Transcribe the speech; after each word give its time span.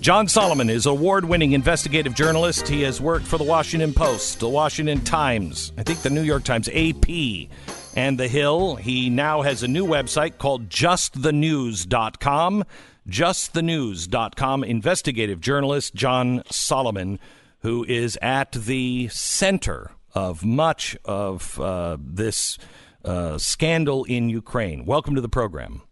John 0.00 0.28
Solomon 0.28 0.70
is 0.70 0.86
award 0.86 1.26
winning 1.26 1.52
investigative 1.52 2.14
journalist. 2.14 2.66
He 2.66 2.80
has 2.82 3.02
worked 3.02 3.26
for 3.26 3.36
the 3.36 3.44
Washington 3.44 3.92
Post, 3.92 4.40
the 4.40 4.48
Washington 4.48 5.02
Times, 5.02 5.74
I 5.76 5.82
think 5.82 6.00
the 6.00 6.08
New 6.08 6.22
York 6.22 6.42
Times, 6.42 6.70
AP, 6.70 7.50
and 7.94 8.18
The 8.18 8.26
Hill. 8.26 8.76
He 8.76 9.10
now 9.10 9.42
has 9.42 9.62
a 9.62 9.68
new 9.68 9.86
website 9.86 10.38
called 10.38 10.70
justthenews.com. 10.70 12.64
Justthenews.com. 13.10 14.64
Investigative 14.64 15.38
journalist 15.38 15.94
John 15.94 16.44
Solomon, 16.50 17.20
who 17.58 17.84
is 17.84 18.18
at 18.22 18.52
the 18.52 19.08
center 19.08 19.90
of 20.14 20.42
much 20.42 20.96
of 21.04 21.60
uh, 21.60 21.98
this 22.00 22.56
uh, 23.04 23.36
scandal 23.36 24.04
in 24.04 24.30
Ukraine. 24.30 24.86
Welcome 24.86 25.14
to 25.14 25.20
the 25.20 25.28
program. 25.28 25.82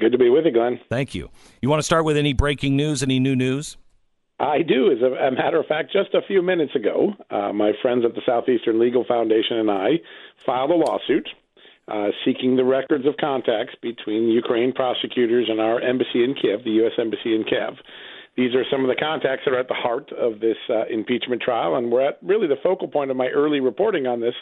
Good 0.00 0.12
to 0.12 0.18
be 0.18 0.30
with 0.30 0.46
you, 0.46 0.52
Glenn. 0.52 0.80
Thank 0.88 1.14
you. 1.14 1.30
You 1.60 1.68
want 1.68 1.80
to 1.80 1.84
start 1.84 2.06
with 2.06 2.16
any 2.16 2.32
breaking 2.32 2.74
news, 2.74 3.02
any 3.02 3.20
new 3.20 3.36
news? 3.36 3.76
I 4.38 4.62
do. 4.62 4.90
As 4.90 5.02
a, 5.02 5.12
a 5.26 5.30
matter 5.30 5.60
of 5.60 5.66
fact, 5.66 5.92
just 5.92 6.14
a 6.14 6.22
few 6.26 6.40
minutes 6.40 6.74
ago, 6.74 7.12
uh, 7.30 7.52
my 7.52 7.72
friends 7.82 8.06
at 8.06 8.14
the 8.14 8.22
Southeastern 8.24 8.80
Legal 8.80 9.04
Foundation 9.04 9.58
and 9.58 9.70
I 9.70 10.00
filed 10.46 10.70
a 10.70 10.74
lawsuit 10.74 11.28
uh, 11.88 12.08
seeking 12.24 12.56
the 12.56 12.64
records 12.64 13.04
of 13.06 13.18
contacts 13.18 13.74
between 13.82 14.28
Ukraine 14.28 14.72
prosecutors 14.72 15.48
and 15.50 15.60
our 15.60 15.80
embassy 15.80 16.24
in 16.24 16.34
Kiev, 16.34 16.64
the 16.64 16.70
U.S. 16.82 16.92
Embassy 16.98 17.34
in 17.34 17.44
Kiev. 17.44 17.74
These 18.36 18.54
are 18.54 18.64
some 18.70 18.82
of 18.82 18.88
the 18.88 18.94
contacts 18.94 19.42
that 19.44 19.52
are 19.52 19.58
at 19.58 19.68
the 19.68 19.74
heart 19.74 20.10
of 20.12 20.40
this 20.40 20.56
uh, 20.70 20.86
impeachment 20.86 21.42
trial, 21.42 21.76
and 21.76 21.92
we're 21.92 22.08
at 22.08 22.18
really 22.22 22.46
the 22.46 22.56
focal 22.62 22.88
point 22.88 23.10
of 23.10 23.18
my 23.18 23.26
early 23.28 23.60
reporting 23.60 24.06
on 24.06 24.20
this 24.20 24.34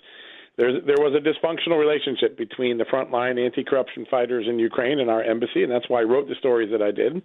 there 0.59 0.73
there 0.81 0.99
was 0.99 1.15
a 1.15 1.23
dysfunctional 1.23 1.79
relationship 1.79 2.37
between 2.37 2.77
the 2.77 2.85
frontline 2.85 3.43
anti-corruption 3.43 4.07
fighters 4.11 4.47
in 4.49 4.59
Ukraine 4.59 4.99
and 4.99 5.09
our 5.09 5.23
embassy, 5.23 5.63
and 5.63 5.73
that's 5.73 5.89
why 5.89 6.01
I 6.01 6.03
wrote 6.03 6.29
the 6.29 6.35
stories 6.39 6.71
that 6.73 6.83
I 6.83 6.91
did. 6.91 7.23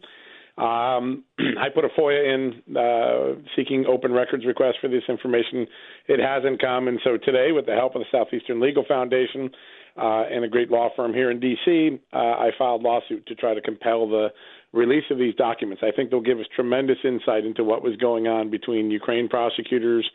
Um, 0.55 1.23
I 1.59 1.69
put 1.73 1.83
a 1.83 1.89
FOIA 1.99 2.33
in 2.33 2.77
uh, 2.77 3.41
seeking 3.55 3.85
open 3.87 4.13
records 4.13 4.45
request 4.45 4.77
for 4.79 4.87
this 4.87 5.03
information. 5.09 5.65
It 6.07 6.19
hasn't 6.19 6.61
come, 6.61 6.87
and 6.87 6.99
so 7.03 7.17
today, 7.17 7.51
with 7.51 7.65
the 7.65 7.73
help 7.73 7.95
of 7.95 8.01
the 8.01 8.05
Southeastern 8.11 8.61
Legal 8.61 8.85
Foundation 8.87 9.49
uh, 9.97 10.25
and 10.29 10.45
a 10.45 10.47
great 10.47 10.69
law 10.69 10.89
firm 10.95 11.11
here 11.11 11.31
in 11.31 11.39
D.C., 11.39 11.99
uh, 12.13 12.17
I 12.17 12.51
filed 12.57 12.83
lawsuit 12.83 13.25
to 13.25 13.35
try 13.35 13.55
to 13.55 13.61
compel 13.61 14.07
the 14.07 14.27
release 14.73 15.05
of 15.09 15.17
these 15.17 15.33
documents. 15.35 15.81
I 15.83 15.91
think 15.95 16.11
they'll 16.11 16.21
give 16.21 16.39
us 16.39 16.45
tremendous 16.55 16.97
insight 17.03 17.45
into 17.45 17.63
what 17.63 17.83
was 17.83 17.95
going 17.97 18.27
on 18.27 18.51
between 18.51 18.91
Ukraine 18.91 19.27
prosecutors 19.27 20.07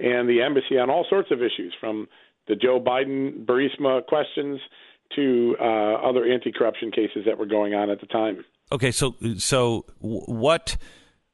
and 0.00 0.26
the 0.26 0.40
embassy 0.40 0.78
on 0.78 0.88
all 0.88 1.06
sorts 1.08 1.30
of 1.30 1.42
issues, 1.42 1.74
from 1.78 2.08
the 2.48 2.56
Joe 2.56 2.80
Biden 2.80 3.44
Burisma 3.44 4.04
questions 4.06 4.60
to 5.16 5.56
uh, 5.60 5.64
other 5.64 6.24
anti-corruption 6.24 6.90
cases 6.90 7.24
that 7.26 7.38
were 7.38 7.46
going 7.46 7.74
on 7.74 7.90
at 7.90 8.00
the 8.00 8.06
time. 8.06 8.44
Okay, 8.70 8.90
so 8.90 9.14
so 9.36 9.84
what 9.98 10.76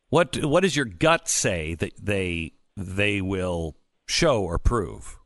what 0.08 0.36
what 0.44 0.60
does 0.60 0.74
your 0.74 0.84
gut 0.84 1.28
say 1.28 1.74
that 1.76 1.92
they 2.02 2.52
they 2.76 3.20
will 3.20 3.76
show 4.06 4.42
or 4.42 4.58
prove? 4.58 5.18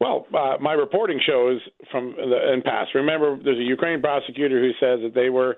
Well, 0.00 0.26
uh, 0.34 0.58
my 0.60 0.72
reporting 0.72 1.20
shows 1.24 1.60
from 1.90 2.14
the 2.16 2.52
in 2.52 2.62
past. 2.62 2.90
Remember, 2.94 3.38
there's 3.42 3.58
a 3.58 3.62
Ukraine 3.62 4.02
prosecutor 4.02 4.60
who 4.60 4.72
says 4.72 5.00
that 5.02 5.14
they 5.14 5.30
were 5.30 5.56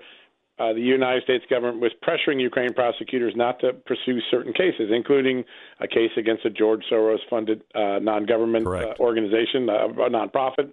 uh, 0.59 0.73
the 0.73 0.81
United 0.81 1.23
States 1.25 1.45
government 1.51 1.81
was 1.81 1.93
pressuring 2.03 2.41
Ukraine 2.41 2.73
prosecutors 2.73 3.35
not 3.37 3.61
to 3.61 3.75
pursue 3.75 4.21
certain 4.31 4.53
cases, 4.53 4.91
including 4.91 5.45
a 5.81 5.89
case 5.89 6.13
against 6.17 6.47
a 6.47 6.51
George 6.51 6.83
Soros 6.91 7.19
funded 7.29 7.63
uh, 7.75 7.99
non 8.01 8.25
government 8.25 8.67
uh, 8.67 8.95
organization, 8.99 9.69
uh, 9.69 9.89
a 9.89 10.11
nonprofit. 10.11 10.73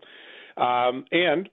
Um, 0.56 1.06
and 1.12 1.50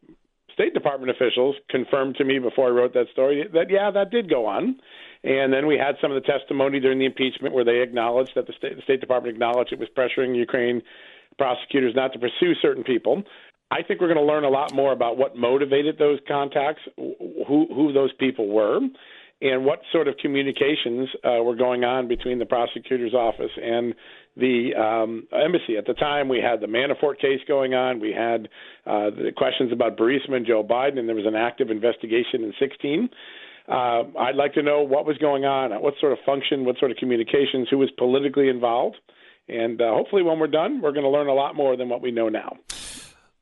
State 0.54 0.74
Department 0.74 1.10
officials 1.10 1.56
confirmed 1.70 2.16
to 2.16 2.24
me 2.24 2.38
before 2.38 2.68
I 2.68 2.70
wrote 2.70 2.94
that 2.94 3.06
story 3.12 3.48
that, 3.52 3.70
yeah, 3.70 3.90
that 3.90 4.10
did 4.10 4.28
go 4.28 4.46
on. 4.46 4.76
And 5.24 5.52
then 5.52 5.66
we 5.66 5.76
had 5.76 5.96
some 6.00 6.12
of 6.12 6.22
the 6.22 6.26
testimony 6.26 6.80
during 6.80 6.98
the 6.98 7.06
impeachment 7.06 7.52
where 7.52 7.64
they 7.64 7.80
acknowledged 7.80 8.32
that 8.36 8.46
the 8.46 8.52
State, 8.56 8.76
the 8.76 8.82
State 8.82 9.00
Department 9.00 9.34
acknowledged 9.34 9.72
it 9.72 9.78
was 9.78 9.88
pressuring 9.96 10.36
Ukraine 10.36 10.82
prosecutors 11.38 11.94
not 11.94 12.12
to 12.12 12.18
pursue 12.18 12.54
certain 12.60 12.84
people. 12.84 13.22
I 13.70 13.82
think 13.82 14.00
we're 14.00 14.12
going 14.12 14.18
to 14.18 14.24
learn 14.24 14.44
a 14.44 14.48
lot 14.48 14.74
more 14.74 14.92
about 14.92 15.16
what 15.16 15.36
motivated 15.36 15.96
those 15.98 16.18
contacts, 16.26 16.82
who 16.96 17.66
who 17.68 17.92
those 17.92 18.12
people 18.18 18.48
were, 18.48 18.80
and 19.40 19.64
what 19.64 19.80
sort 19.92 20.08
of 20.08 20.16
communications 20.16 21.08
uh, 21.24 21.42
were 21.42 21.54
going 21.54 21.84
on 21.84 22.08
between 22.08 22.38
the 22.40 22.46
prosecutor's 22.46 23.14
office 23.14 23.52
and 23.62 23.94
the 24.36 24.74
um, 24.74 25.28
embassy. 25.32 25.76
At 25.78 25.86
the 25.86 25.94
time, 25.94 26.28
we 26.28 26.40
had 26.40 26.60
the 26.60 26.66
Manafort 26.66 27.20
case 27.20 27.40
going 27.46 27.74
on. 27.74 28.00
We 28.00 28.12
had 28.12 28.48
uh, 28.86 29.10
the 29.10 29.32
questions 29.36 29.72
about 29.72 29.96
Burisma 29.96 30.34
and 30.34 30.46
Joe 30.46 30.64
Biden, 30.64 30.98
and 30.98 31.08
there 31.08 31.16
was 31.16 31.26
an 31.26 31.36
active 31.36 31.70
investigation 31.70 32.42
in 32.42 32.52
16. 32.58 33.08
Uh, 33.68 34.02
I'd 34.18 34.34
like 34.34 34.54
to 34.54 34.62
know 34.62 34.82
what 34.82 35.06
was 35.06 35.16
going 35.18 35.44
on, 35.44 35.70
what 35.80 35.94
sort 36.00 36.12
of 36.12 36.18
function, 36.26 36.64
what 36.64 36.76
sort 36.78 36.90
of 36.90 36.96
communications, 36.96 37.68
who 37.70 37.78
was 37.78 37.90
politically 37.96 38.48
involved. 38.48 38.96
And 39.48 39.80
uh, 39.80 39.92
hopefully, 39.94 40.22
when 40.22 40.40
we're 40.40 40.48
done, 40.48 40.80
we're 40.80 40.92
going 40.92 41.04
to 41.04 41.10
learn 41.10 41.28
a 41.28 41.34
lot 41.34 41.54
more 41.54 41.76
than 41.76 41.88
what 41.88 42.02
we 42.02 42.10
know 42.10 42.28
now. 42.28 42.56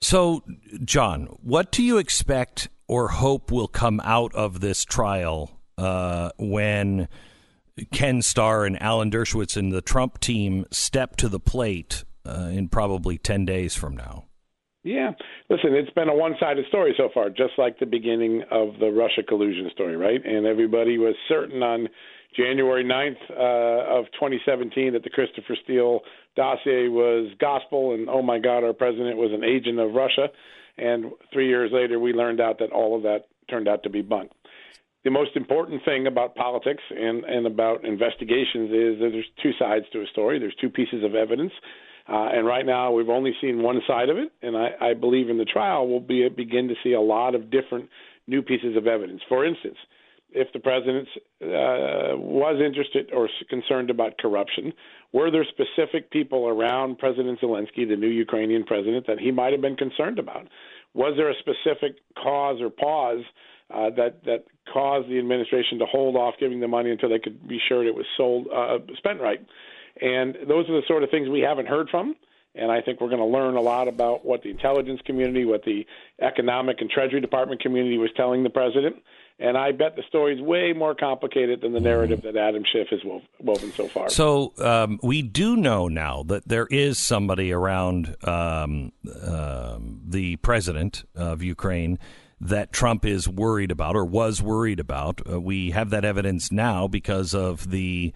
So, 0.00 0.42
John, 0.84 1.26
what 1.42 1.72
do 1.72 1.82
you 1.82 1.98
expect 1.98 2.68
or 2.86 3.08
hope 3.08 3.50
will 3.50 3.68
come 3.68 4.00
out 4.04 4.34
of 4.34 4.60
this 4.60 4.84
trial 4.84 5.60
uh, 5.76 6.30
when 6.38 7.08
Ken 7.92 8.22
Starr 8.22 8.64
and 8.64 8.80
Alan 8.82 9.10
Dershowitz 9.10 9.56
and 9.56 9.72
the 9.72 9.82
Trump 9.82 10.20
team 10.20 10.64
step 10.70 11.16
to 11.16 11.28
the 11.28 11.40
plate 11.40 12.04
uh, 12.26 12.48
in 12.52 12.68
probably 12.68 13.18
10 13.18 13.44
days 13.44 13.74
from 13.74 13.96
now? 13.96 14.24
Yeah. 14.84 15.12
Listen, 15.50 15.74
it's 15.74 15.90
been 15.90 16.08
a 16.08 16.14
one 16.14 16.34
sided 16.38 16.64
story 16.68 16.94
so 16.96 17.08
far, 17.12 17.28
just 17.28 17.52
like 17.58 17.78
the 17.78 17.86
beginning 17.86 18.42
of 18.50 18.78
the 18.78 18.90
Russia 18.90 19.22
collusion 19.26 19.68
story, 19.72 19.96
right? 19.96 20.24
And 20.24 20.46
everybody 20.46 20.98
was 20.98 21.14
certain 21.28 21.62
on 21.62 21.88
January 22.38 22.84
9th 22.84 23.30
uh, 23.30 23.98
of 23.98 24.06
2017 24.12 24.92
that 24.92 25.02
the 25.02 25.10
Christopher 25.10 25.56
Steele 25.64 26.00
dossier 26.36 26.88
was 26.88 27.32
gospel, 27.40 27.94
and 27.94 28.08
oh 28.08 28.22
my 28.22 28.38
God, 28.38 28.62
our 28.62 28.72
president 28.72 29.16
was 29.16 29.32
an 29.32 29.42
agent 29.42 29.80
of 29.80 29.92
Russia. 29.92 30.28
And 30.76 31.10
three 31.32 31.48
years 31.48 31.72
later, 31.72 31.98
we 31.98 32.12
learned 32.12 32.40
out 32.40 32.60
that 32.60 32.70
all 32.70 32.96
of 32.96 33.02
that 33.02 33.24
turned 33.50 33.66
out 33.66 33.82
to 33.82 33.90
be 33.90 34.02
bunk. 34.02 34.30
The 35.02 35.10
most 35.10 35.36
important 35.36 35.84
thing 35.84 36.06
about 36.06 36.36
politics 36.36 36.82
and, 36.90 37.24
and 37.24 37.46
about 37.46 37.84
investigations 37.84 38.70
is 38.70 39.00
that 39.00 39.10
there's 39.12 39.30
two 39.42 39.52
sides 39.58 39.86
to 39.92 40.02
a 40.02 40.06
story. 40.12 40.38
There's 40.38 40.54
two 40.60 40.70
pieces 40.70 41.02
of 41.02 41.14
evidence. 41.14 41.52
Uh, 42.08 42.28
and 42.32 42.46
right 42.46 42.64
now, 42.64 42.92
we've 42.92 43.08
only 43.08 43.32
seen 43.40 43.62
one 43.62 43.80
side 43.86 44.08
of 44.08 44.16
it. 44.16 44.30
And 44.42 44.56
I, 44.56 44.68
I 44.80 44.94
believe 44.94 45.28
in 45.28 45.38
the 45.38 45.44
trial, 45.44 45.88
we'll 45.88 46.00
be, 46.00 46.28
begin 46.28 46.68
to 46.68 46.74
see 46.84 46.92
a 46.92 47.00
lot 47.00 47.34
of 47.34 47.50
different 47.50 47.90
new 48.26 48.42
pieces 48.42 48.76
of 48.76 48.86
evidence. 48.86 49.22
For 49.28 49.44
instance, 49.44 49.76
if 50.30 50.52
the 50.52 50.58
president 50.58 51.08
uh, 51.42 52.16
was 52.16 52.60
interested 52.64 53.10
or 53.12 53.28
concerned 53.48 53.90
about 53.90 54.18
corruption. 54.18 54.72
Were 55.12 55.30
there 55.30 55.44
specific 55.44 56.10
people 56.10 56.48
around 56.48 56.98
President 56.98 57.40
Zelensky, 57.40 57.88
the 57.88 57.96
new 57.96 58.08
Ukrainian 58.08 58.64
president, 58.64 59.06
that 59.06 59.18
he 59.18 59.30
might 59.30 59.52
have 59.52 59.62
been 59.62 59.76
concerned 59.76 60.18
about? 60.18 60.46
Was 60.94 61.14
there 61.16 61.30
a 61.30 61.34
specific 61.38 61.96
cause 62.22 62.60
or 62.60 62.70
pause 62.70 63.24
uh, 63.72 63.90
that 63.96 64.24
that 64.24 64.44
caused 64.72 65.08
the 65.08 65.18
administration 65.18 65.78
to 65.78 65.86
hold 65.86 66.16
off 66.16 66.34
giving 66.40 66.60
the 66.60 66.68
money 66.68 66.90
until 66.90 67.08
they 67.08 67.18
could 67.18 67.46
be 67.46 67.58
sure 67.68 67.86
it 67.86 67.94
was 67.94 68.06
sold 68.16 68.48
uh, 68.54 68.78
spent 68.96 69.20
right? 69.20 69.44
And 70.00 70.36
those 70.46 70.68
are 70.68 70.80
the 70.80 70.86
sort 70.86 71.02
of 71.02 71.10
things 71.10 71.28
we 71.28 71.40
haven't 71.40 71.66
heard 71.66 71.88
from. 71.90 72.14
And 72.54 72.72
I 72.72 72.80
think 72.80 73.00
we're 73.00 73.08
going 73.08 73.20
to 73.20 73.24
learn 73.24 73.56
a 73.56 73.60
lot 73.60 73.88
about 73.88 74.24
what 74.24 74.42
the 74.42 74.50
intelligence 74.50 75.00
community, 75.04 75.44
what 75.44 75.64
the 75.64 75.86
economic 76.20 76.80
and 76.80 76.90
Treasury 76.90 77.20
Department 77.20 77.60
community 77.60 77.98
was 77.98 78.10
telling 78.16 78.42
the 78.42 78.50
president. 78.50 78.96
And 79.40 79.56
I 79.56 79.70
bet 79.70 79.94
the 79.94 80.02
story's 80.08 80.40
way 80.40 80.72
more 80.72 80.96
complicated 80.96 81.60
than 81.60 81.72
the 81.72 81.80
narrative 81.80 82.22
that 82.22 82.36
Adam 82.36 82.64
Schiff 82.72 82.88
has 82.88 83.00
woven 83.40 83.72
so 83.72 83.86
far. 83.86 84.10
So 84.10 84.52
um, 84.58 84.98
we 85.00 85.22
do 85.22 85.56
know 85.56 85.86
now 85.86 86.24
that 86.24 86.48
there 86.48 86.66
is 86.66 86.98
somebody 86.98 87.52
around 87.52 88.16
um, 88.26 88.90
uh, 89.22 89.78
the 89.80 90.36
president 90.36 91.04
of 91.14 91.40
Ukraine 91.40 92.00
that 92.40 92.72
Trump 92.72 93.04
is 93.04 93.28
worried 93.28 93.70
about 93.70 93.94
or 93.94 94.04
was 94.04 94.42
worried 94.42 94.80
about. 94.80 95.20
Uh, 95.28 95.40
we 95.40 95.70
have 95.70 95.90
that 95.90 96.04
evidence 96.04 96.50
now 96.50 96.88
because 96.88 97.34
of 97.34 97.70
the 97.70 98.12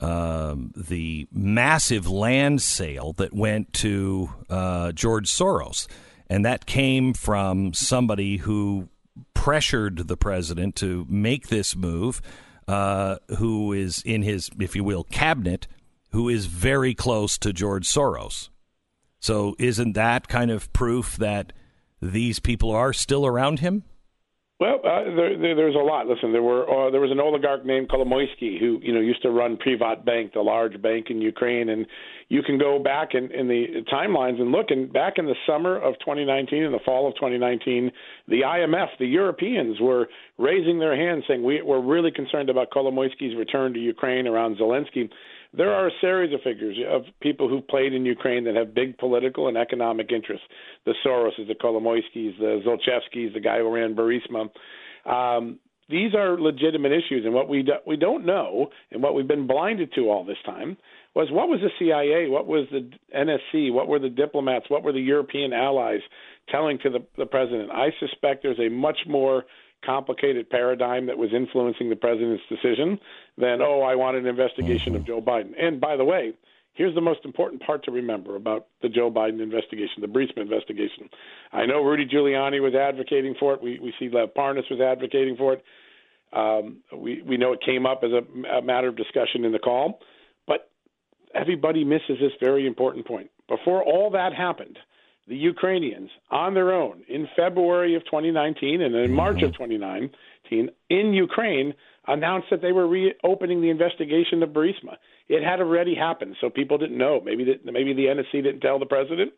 um, 0.00 0.72
the 0.76 1.28
massive 1.32 2.08
land 2.10 2.60
sale 2.60 3.12
that 3.14 3.32
went 3.32 3.72
to 3.74 4.28
uh, 4.50 4.90
George 4.90 5.30
Soros, 5.30 5.86
and 6.28 6.44
that 6.44 6.66
came 6.66 7.14
from 7.14 7.72
somebody 7.72 8.38
who 8.38 8.88
pressured 9.34 10.08
the 10.08 10.16
president 10.16 10.76
to 10.76 11.06
make 11.08 11.48
this 11.48 11.76
move, 11.76 12.20
uh, 12.66 13.16
who 13.38 13.72
is 13.72 14.02
in 14.04 14.22
his, 14.22 14.50
if 14.58 14.74
you 14.74 14.84
will, 14.84 15.04
cabinet, 15.04 15.66
who 16.10 16.28
is 16.28 16.46
very 16.46 16.94
close 16.94 17.36
to 17.38 17.52
George 17.52 17.86
Soros. 17.86 18.48
So, 19.20 19.56
isn't 19.58 19.94
that 19.94 20.28
kind 20.28 20.50
of 20.50 20.72
proof 20.72 21.16
that 21.16 21.52
these 22.00 22.38
people 22.38 22.70
are 22.70 22.92
still 22.92 23.26
around 23.26 23.60
him? 23.60 23.84
Well, 24.64 24.80
uh, 24.82 25.04
there, 25.14 25.38
there, 25.38 25.54
there's 25.54 25.74
a 25.74 25.84
lot. 25.84 26.06
Listen, 26.06 26.32
there 26.32 26.42
were 26.42 26.64
uh, 26.64 26.90
there 26.90 27.02
was 27.02 27.10
an 27.10 27.20
oligarch 27.20 27.66
named 27.66 27.90
Kolomoisky 27.90 28.58
who 28.58 28.80
you 28.82 28.94
know 28.94 29.00
used 29.00 29.20
to 29.20 29.30
run 29.30 29.58
Privat 29.58 30.06
Bank, 30.06 30.32
the 30.32 30.40
large 30.40 30.80
bank 30.80 31.08
in 31.10 31.20
Ukraine, 31.20 31.68
and 31.68 31.84
you 32.30 32.42
can 32.42 32.56
go 32.56 32.78
back 32.78 33.10
in, 33.12 33.30
in 33.30 33.46
the 33.46 33.84
timelines 33.92 34.40
and 34.40 34.52
look. 34.52 34.70
And 34.70 34.90
back 34.90 35.14
in 35.18 35.26
the 35.26 35.34
summer 35.46 35.76
of 35.76 35.98
2019, 35.98 36.62
in 36.62 36.72
the 36.72 36.78
fall 36.82 37.06
of 37.06 37.14
2019, 37.16 37.92
the 38.28 38.40
IMF, 38.40 38.88
the 38.98 39.06
Europeans, 39.06 39.80
were 39.82 40.08
raising 40.38 40.78
their 40.78 40.96
hands, 40.96 41.24
saying 41.28 41.44
we, 41.44 41.60
we're 41.60 41.82
really 41.82 42.10
concerned 42.10 42.48
about 42.48 42.70
Kolomoisky's 42.70 43.36
return 43.36 43.74
to 43.74 43.78
Ukraine 43.78 44.26
around 44.26 44.56
Zelensky. 44.56 45.10
There 45.56 45.72
are 45.72 45.86
a 45.86 45.92
series 46.00 46.34
of 46.34 46.40
figures 46.42 46.76
of 46.88 47.02
people 47.20 47.48
who've 47.48 47.66
played 47.68 47.92
in 47.92 48.04
Ukraine 48.04 48.44
that 48.44 48.56
have 48.56 48.74
big 48.74 48.98
political 48.98 49.46
and 49.46 49.56
economic 49.56 50.10
interests. 50.10 50.46
The 50.84 50.94
Soroses, 51.06 51.46
the 51.46 51.54
Kolomoiskys, 51.54 52.38
the 52.38 52.60
Zlochevskys, 52.66 53.34
the 53.34 53.40
guy 53.40 53.58
who 53.58 53.72
ran 53.72 53.94
Burisma. 53.94 54.50
Um, 55.06 55.60
these 55.88 56.14
are 56.14 56.40
legitimate 56.40 56.92
issues, 56.92 57.24
and 57.24 57.34
what 57.34 57.48
we 57.48 57.62
do, 57.62 57.74
we 57.86 57.96
don't 57.96 58.24
know, 58.24 58.70
and 58.90 59.02
what 59.02 59.14
we've 59.14 59.28
been 59.28 59.46
blinded 59.46 59.92
to 59.94 60.08
all 60.10 60.24
this 60.24 60.38
time, 60.44 60.76
was 61.14 61.28
what 61.30 61.48
was 61.48 61.60
the 61.60 61.70
CIA, 61.78 62.28
what 62.28 62.46
was 62.46 62.66
the 62.72 62.90
NSC, 63.14 63.72
what 63.72 63.86
were 63.86 63.98
the 63.98 64.08
diplomats, 64.08 64.68
what 64.68 64.82
were 64.82 64.92
the 64.92 65.00
European 65.00 65.52
allies 65.52 66.00
telling 66.48 66.78
to 66.78 66.90
the, 66.90 67.04
the 67.18 67.26
president? 67.26 67.70
I 67.70 67.90
suspect 68.00 68.42
there's 68.42 68.58
a 68.58 68.70
much 68.70 68.98
more 69.06 69.44
complicated 69.84 70.48
paradigm 70.50 71.06
that 71.06 71.18
was 71.18 71.30
influencing 71.34 71.90
the 71.90 71.96
president's 71.96 72.42
decision 72.48 72.98
than, 73.38 73.60
oh, 73.60 73.82
I 73.82 73.94
want 73.94 74.16
an 74.16 74.26
investigation 74.26 74.92
mm-hmm. 74.92 75.02
of 75.02 75.06
Joe 75.06 75.20
Biden. 75.20 75.52
And 75.58 75.80
by 75.80 75.96
the 75.96 76.04
way, 76.04 76.32
here's 76.74 76.94
the 76.94 77.00
most 77.00 77.20
important 77.24 77.62
part 77.62 77.84
to 77.84 77.90
remember 77.90 78.36
about 78.36 78.66
the 78.82 78.88
Joe 78.88 79.10
Biden 79.10 79.40
investigation, 79.42 80.00
the 80.00 80.06
Burisma 80.06 80.38
investigation. 80.38 81.08
I 81.52 81.66
know 81.66 81.82
Rudy 81.82 82.06
Giuliani 82.06 82.60
was 82.60 82.74
advocating 82.74 83.34
for 83.38 83.54
it. 83.54 83.62
We, 83.62 83.78
we 83.78 83.92
see 83.98 84.08
Lev 84.08 84.34
Parnas 84.34 84.70
was 84.70 84.80
advocating 84.80 85.36
for 85.36 85.54
it. 85.54 85.64
Um, 86.32 86.78
we, 86.96 87.22
we 87.22 87.36
know 87.36 87.52
it 87.52 87.60
came 87.64 87.86
up 87.86 88.02
as 88.02 88.10
a, 88.10 88.56
a 88.58 88.62
matter 88.62 88.88
of 88.88 88.96
discussion 88.96 89.44
in 89.44 89.52
the 89.52 89.58
call. 89.58 90.00
But 90.46 90.68
everybody 91.34 91.84
misses 91.84 92.18
this 92.20 92.32
very 92.40 92.66
important 92.66 93.06
point. 93.06 93.30
Before 93.48 93.82
all 93.82 94.10
that 94.10 94.32
happened– 94.34 94.78
the 95.26 95.36
Ukrainians 95.36 96.10
on 96.30 96.54
their 96.54 96.72
own 96.72 97.02
in 97.08 97.28
February 97.36 97.94
of 97.94 98.04
2019 98.04 98.82
and 98.82 98.94
in 98.94 99.12
March 99.12 99.42
of 99.42 99.52
mm-hmm. 99.52 99.72
2019 99.72 100.70
in 100.90 101.14
Ukraine 101.14 101.74
announced 102.06 102.48
that 102.50 102.60
they 102.60 102.72
were 102.72 102.86
reopening 102.86 103.62
the 103.62 103.70
investigation 103.70 104.42
of 104.42 104.50
Burisma. 104.50 104.96
It 105.28 105.42
had 105.42 105.60
already 105.60 105.94
happened, 105.94 106.36
so 106.40 106.50
people 106.50 106.76
didn't 106.76 106.98
know. 106.98 107.20
Maybe 107.24 107.44
the, 107.44 107.72
maybe 107.72 107.94
the 107.94 108.06
NSC 108.06 108.42
didn't 108.42 108.60
tell 108.60 108.78
the 108.78 108.86
president. 108.86 109.32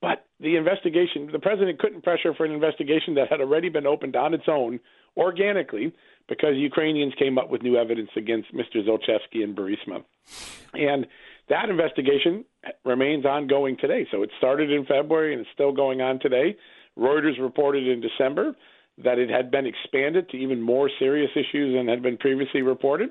But 0.00 0.26
the 0.38 0.56
investigation, 0.56 1.30
the 1.32 1.40
president 1.40 1.80
couldn't 1.80 2.02
pressure 2.02 2.32
for 2.34 2.44
an 2.44 2.52
investigation 2.52 3.14
that 3.14 3.28
had 3.30 3.40
already 3.40 3.68
been 3.68 3.86
opened 3.86 4.14
on 4.14 4.32
its 4.32 4.44
own 4.46 4.78
organically 5.16 5.92
because 6.28 6.54
Ukrainians 6.56 7.14
came 7.18 7.38
up 7.38 7.50
with 7.50 7.62
new 7.62 7.76
evidence 7.76 8.10
against 8.16 8.54
Mr. 8.54 8.86
Zlochevsky 8.86 9.42
and 9.42 9.56
Burisma. 9.56 10.04
And 10.74 11.06
that 11.48 11.68
investigation 11.68 12.44
remains 12.84 13.24
ongoing 13.24 13.76
today. 13.78 14.06
So 14.10 14.22
it 14.22 14.30
started 14.38 14.70
in 14.70 14.84
February 14.84 15.32
and 15.32 15.40
it's 15.40 15.50
still 15.54 15.72
going 15.72 16.00
on 16.00 16.18
today. 16.20 16.56
Reuters 16.98 17.40
reported 17.40 17.86
in 17.86 18.00
December 18.00 18.54
that 19.04 19.18
it 19.18 19.30
had 19.30 19.50
been 19.50 19.66
expanded 19.66 20.28
to 20.30 20.36
even 20.36 20.60
more 20.60 20.90
serious 20.98 21.30
issues 21.34 21.74
than 21.74 21.86
had 21.88 22.02
been 22.02 22.16
previously 22.16 22.62
reported. 22.62 23.10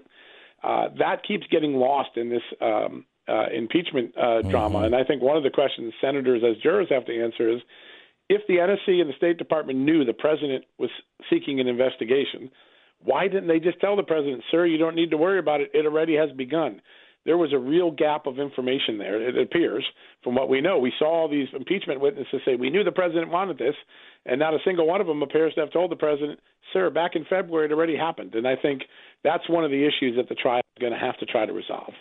Uh, 0.64 0.90
that 1.00 1.24
keeps 1.26 1.48
getting 1.48 1.76
lost 1.76 2.10
in 2.16 2.30
this 2.30 2.42
um, 2.62 3.06
uh, 3.28 3.46
impeachment 3.54 4.14
uh, 4.18 4.22
mm-hmm. 4.22 4.50
drama. 4.50 4.80
And 4.80 4.96
I 4.96 5.04
think 5.04 5.22
one 5.22 5.38
of 5.38 5.44
the 5.44 5.50
questions 5.50 5.94
senators, 6.02 6.44
as 6.44 6.62
jurors, 6.62 6.88
have 6.90 7.06
to 7.06 7.24
answer 7.24 7.50
is 7.50 7.62
if 8.30 8.42
the 8.48 8.56
NSC 8.56 9.00
and 9.00 9.10
the 9.10 9.16
State 9.16 9.38
Department 9.38 9.80
knew 9.80 10.04
the 10.04 10.14
president 10.14 10.66
was 10.78 10.90
seeking 11.30 11.60
an 11.60 11.68
investigation, 11.68 12.52
why 13.00 13.28
didn't 13.28 13.48
they 13.48 13.60
just 13.60 13.80
tell 13.80 13.96
the 13.96 14.04
president, 14.04 14.44
sir, 14.52 14.66
you 14.66 14.78
don't 14.78 14.96
need 14.96 15.12
to 15.12 15.18
worry 15.18 15.40
about 15.40 15.62
it? 15.62 15.72
It 15.74 15.86
already 15.86 16.16
has 16.16 16.32
begun 16.32 16.82
there 17.28 17.38
was 17.38 17.52
a 17.52 17.60
real 17.60 17.92
gap 17.92 18.26
of 18.26 18.40
information 18.40 18.98
there, 18.98 19.22
it 19.22 19.38
appears, 19.38 19.86
from 20.24 20.34
what 20.34 20.48
we 20.48 20.62
know. 20.62 20.80
We 20.80 20.94
saw 20.98 21.24
all 21.24 21.30
these 21.30 21.50
impeachment 21.54 22.00
witnesses 22.00 22.40
say, 22.46 22.56
we 22.56 22.70
knew 22.70 22.86
the 22.86 22.92
president 22.94 23.30
wanted 23.30 23.58
this, 23.58 23.76
and 24.26 24.40
not 24.40 24.54
a 24.54 24.60
single 24.64 24.88
one 24.88 25.02
of 25.02 25.08
them 25.08 25.22
appears 25.22 25.54
to 25.56 25.60
have 25.60 25.72
told 25.72 25.92
the 25.92 25.98
president, 25.98 26.40
sir, 26.72 26.90
back 26.90 27.12
in 27.16 27.26
February 27.30 27.66
it 27.66 27.74
already 27.74 27.98
happened. 27.98 28.34
And 28.34 28.48
I 28.48 28.56
think 28.56 28.84
that's 29.26 29.48
one 29.50 29.66
of 29.66 29.72
the 29.72 29.86
issues 29.86 30.16
that 30.16 30.30
the 30.30 30.36
trial 30.36 30.62
is 30.78 30.82
going 30.82 30.94
to 30.94 31.00
have 31.00 31.18
to 31.18 31.26
try 31.26 31.46
to 31.46 31.52
resolve. 31.52 31.94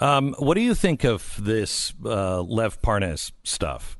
Um, 0.00 0.34
what 0.38 0.54
do 0.54 0.62
you 0.62 0.74
think 0.74 1.04
of 1.04 1.38
this 1.38 1.92
uh, 2.02 2.40
Lev 2.40 2.80
Parnas 2.80 3.32
stuff? 3.44 3.98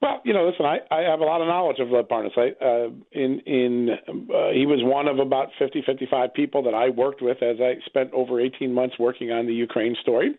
Well, 0.00 0.20
you 0.24 0.32
know, 0.32 0.46
listen, 0.46 0.64
I, 0.64 0.78
I 0.92 1.00
have 1.10 1.20
a 1.20 1.24
lot 1.24 1.40
of 1.40 1.48
knowledge 1.48 1.80
of 1.80 1.88
Lev 1.90 2.06
Parnas. 2.06 2.30
I, 2.36 2.64
uh, 2.64 2.90
in 3.12 3.40
in 3.40 3.88
uh, 3.90 4.52
he 4.54 4.64
was 4.64 4.78
one 4.82 5.08
of 5.08 5.18
about 5.18 5.48
50, 5.58 5.82
55 5.84 6.34
people 6.34 6.62
that 6.64 6.74
I 6.74 6.90
worked 6.90 7.20
with 7.20 7.42
as 7.42 7.56
I 7.60 7.74
spent 7.86 8.12
over 8.12 8.40
18 8.40 8.72
months 8.72 8.96
working 8.98 9.32
on 9.32 9.46
the 9.46 9.54
Ukraine 9.54 9.96
story. 10.00 10.38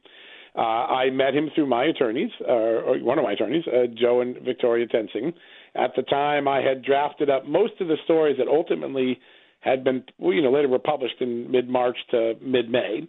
Uh, 0.56 0.62
I 0.62 1.10
met 1.10 1.36
him 1.36 1.50
through 1.54 1.68
my 1.68 1.86
attorneys, 1.86 2.32
uh, 2.48 2.52
or 2.52 2.98
one 3.00 3.20
of 3.20 3.24
my 3.24 3.34
attorneys, 3.34 3.66
uh, 3.68 3.88
Joe 3.94 4.22
and 4.22 4.38
Victoria 4.44 4.88
Toensing. 4.88 5.34
At 5.76 5.92
the 5.96 6.02
time, 6.04 6.48
I 6.48 6.62
had 6.62 6.82
drafted 6.84 7.30
up 7.30 7.46
most 7.46 7.74
of 7.82 7.88
the 7.88 7.98
stories 8.06 8.38
that 8.40 8.48
ultimately 8.48 9.20
had 9.60 9.84
been, 9.84 10.04
you 10.20 10.42
know, 10.42 10.52
later 10.52 10.70
were 10.70 10.80
published 10.80 11.16
in 11.20 11.52
mid 11.52 11.70
March 11.70 11.98
to 12.12 12.34
mid 12.42 12.70
May. 12.70 13.08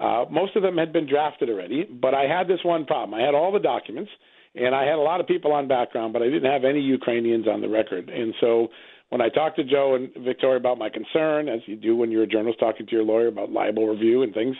Uh, 0.00 0.24
most 0.30 0.56
of 0.56 0.62
them 0.62 0.76
had 0.78 0.92
been 0.92 1.08
drafted 1.08 1.48
already, 1.48 1.84
but 1.84 2.12
I 2.12 2.24
had 2.24 2.48
this 2.48 2.58
one 2.64 2.86
problem. 2.86 3.18
I 3.18 3.24
had 3.24 3.34
all 3.34 3.52
the 3.52 3.60
documents 3.60 4.10
and 4.54 4.74
I 4.74 4.84
had 4.84 4.94
a 4.94 5.02
lot 5.02 5.20
of 5.20 5.26
people 5.26 5.52
on 5.52 5.68
background, 5.68 6.12
but 6.12 6.22
I 6.22 6.26
didn't 6.26 6.50
have 6.50 6.64
any 6.64 6.80
Ukrainians 6.80 7.46
on 7.48 7.60
the 7.60 7.68
record. 7.68 8.08
And 8.08 8.34
so 8.40 8.68
when 9.08 9.20
I 9.20 9.28
talked 9.28 9.56
to 9.56 9.64
Joe 9.64 9.94
and 9.94 10.10
Victoria 10.24 10.56
about 10.56 10.78
my 10.78 10.88
concern, 10.88 11.48
as 11.48 11.60
you 11.66 11.76
do 11.76 11.96
when 11.96 12.10
you're 12.10 12.24
a 12.24 12.26
journalist 12.26 12.60
talking 12.60 12.86
to 12.86 12.92
your 12.92 13.04
lawyer 13.04 13.28
about 13.28 13.50
libel 13.50 13.86
review 13.86 14.22
and 14.22 14.32
things, 14.34 14.56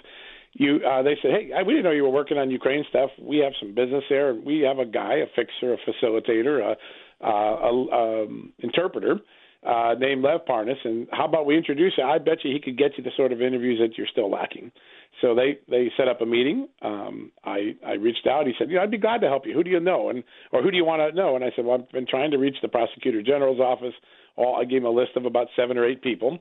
you 0.54 0.80
uh, 0.86 1.02
they 1.02 1.16
said, 1.22 1.30
"Hey, 1.30 1.50
we 1.66 1.72
didn't 1.72 1.84
know 1.84 1.92
you 1.92 2.02
were 2.02 2.10
working 2.10 2.36
on 2.36 2.50
Ukraine 2.50 2.84
stuff. 2.90 3.10
We 3.18 3.38
have 3.38 3.52
some 3.58 3.74
business 3.74 4.04
there. 4.10 4.30
And 4.30 4.44
we 4.44 4.60
have 4.60 4.78
a 4.78 4.84
guy, 4.84 5.14
a 5.14 5.26
fixer, 5.34 5.72
a 5.72 5.78
facilitator, 5.78 6.74
a, 7.22 7.26
a, 7.26 7.30
a 7.30 8.24
um, 8.24 8.52
interpreter." 8.58 9.20
uh, 9.66 9.94
named 9.98 10.22
Lev 10.22 10.40
Parnas, 10.48 10.76
and 10.84 11.06
how 11.12 11.24
about 11.24 11.46
we 11.46 11.56
introduce 11.56 11.92
you? 11.96 12.04
I 12.04 12.18
bet 12.18 12.38
you 12.44 12.52
he 12.52 12.60
could 12.60 12.76
get 12.76 12.92
you 12.98 13.04
the 13.04 13.12
sort 13.16 13.32
of 13.32 13.40
interviews 13.40 13.78
that 13.80 13.96
you're 13.96 14.08
still 14.10 14.30
lacking. 14.30 14.72
So 15.20 15.34
they 15.34 15.58
they 15.68 15.90
set 15.96 16.08
up 16.08 16.20
a 16.20 16.26
meeting. 16.26 16.68
Um, 16.80 17.32
I 17.44 17.76
I 17.86 17.92
reached 17.92 18.26
out. 18.26 18.46
He 18.46 18.54
said, 18.58 18.70
you 18.70 18.76
know, 18.76 18.82
I'd 18.82 18.90
be 18.90 18.98
glad 18.98 19.20
to 19.20 19.28
help 19.28 19.46
you. 19.46 19.54
Who 19.54 19.62
do 19.62 19.70
you 19.70 19.80
know, 19.80 20.08
and 20.08 20.24
or 20.52 20.62
who 20.62 20.70
do 20.70 20.76
you 20.76 20.84
want 20.84 21.00
to 21.00 21.16
know?" 21.16 21.36
And 21.36 21.44
I 21.44 21.52
said, 21.54 21.64
"Well, 21.64 21.78
I've 21.80 21.92
been 21.92 22.06
trying 22.06 22.30
to 22.32 22.38
reach 22.38 22.56
the 22.62 22.68
prosecutor 22.68 23.22
general's 23.22 23.60
office. 23.60 23.94
All 24.36 24.56
I 24.56 24.64
gave 24.64 24.78
him 24.78 24.86
a 24.86 24.90
list 24.90 25.12
of 25.16 25.26
about 25.26 25.48
seven 25.54 25.76
or 25.76 25.84
eight 25.84 26.02
people, 26.02 26.38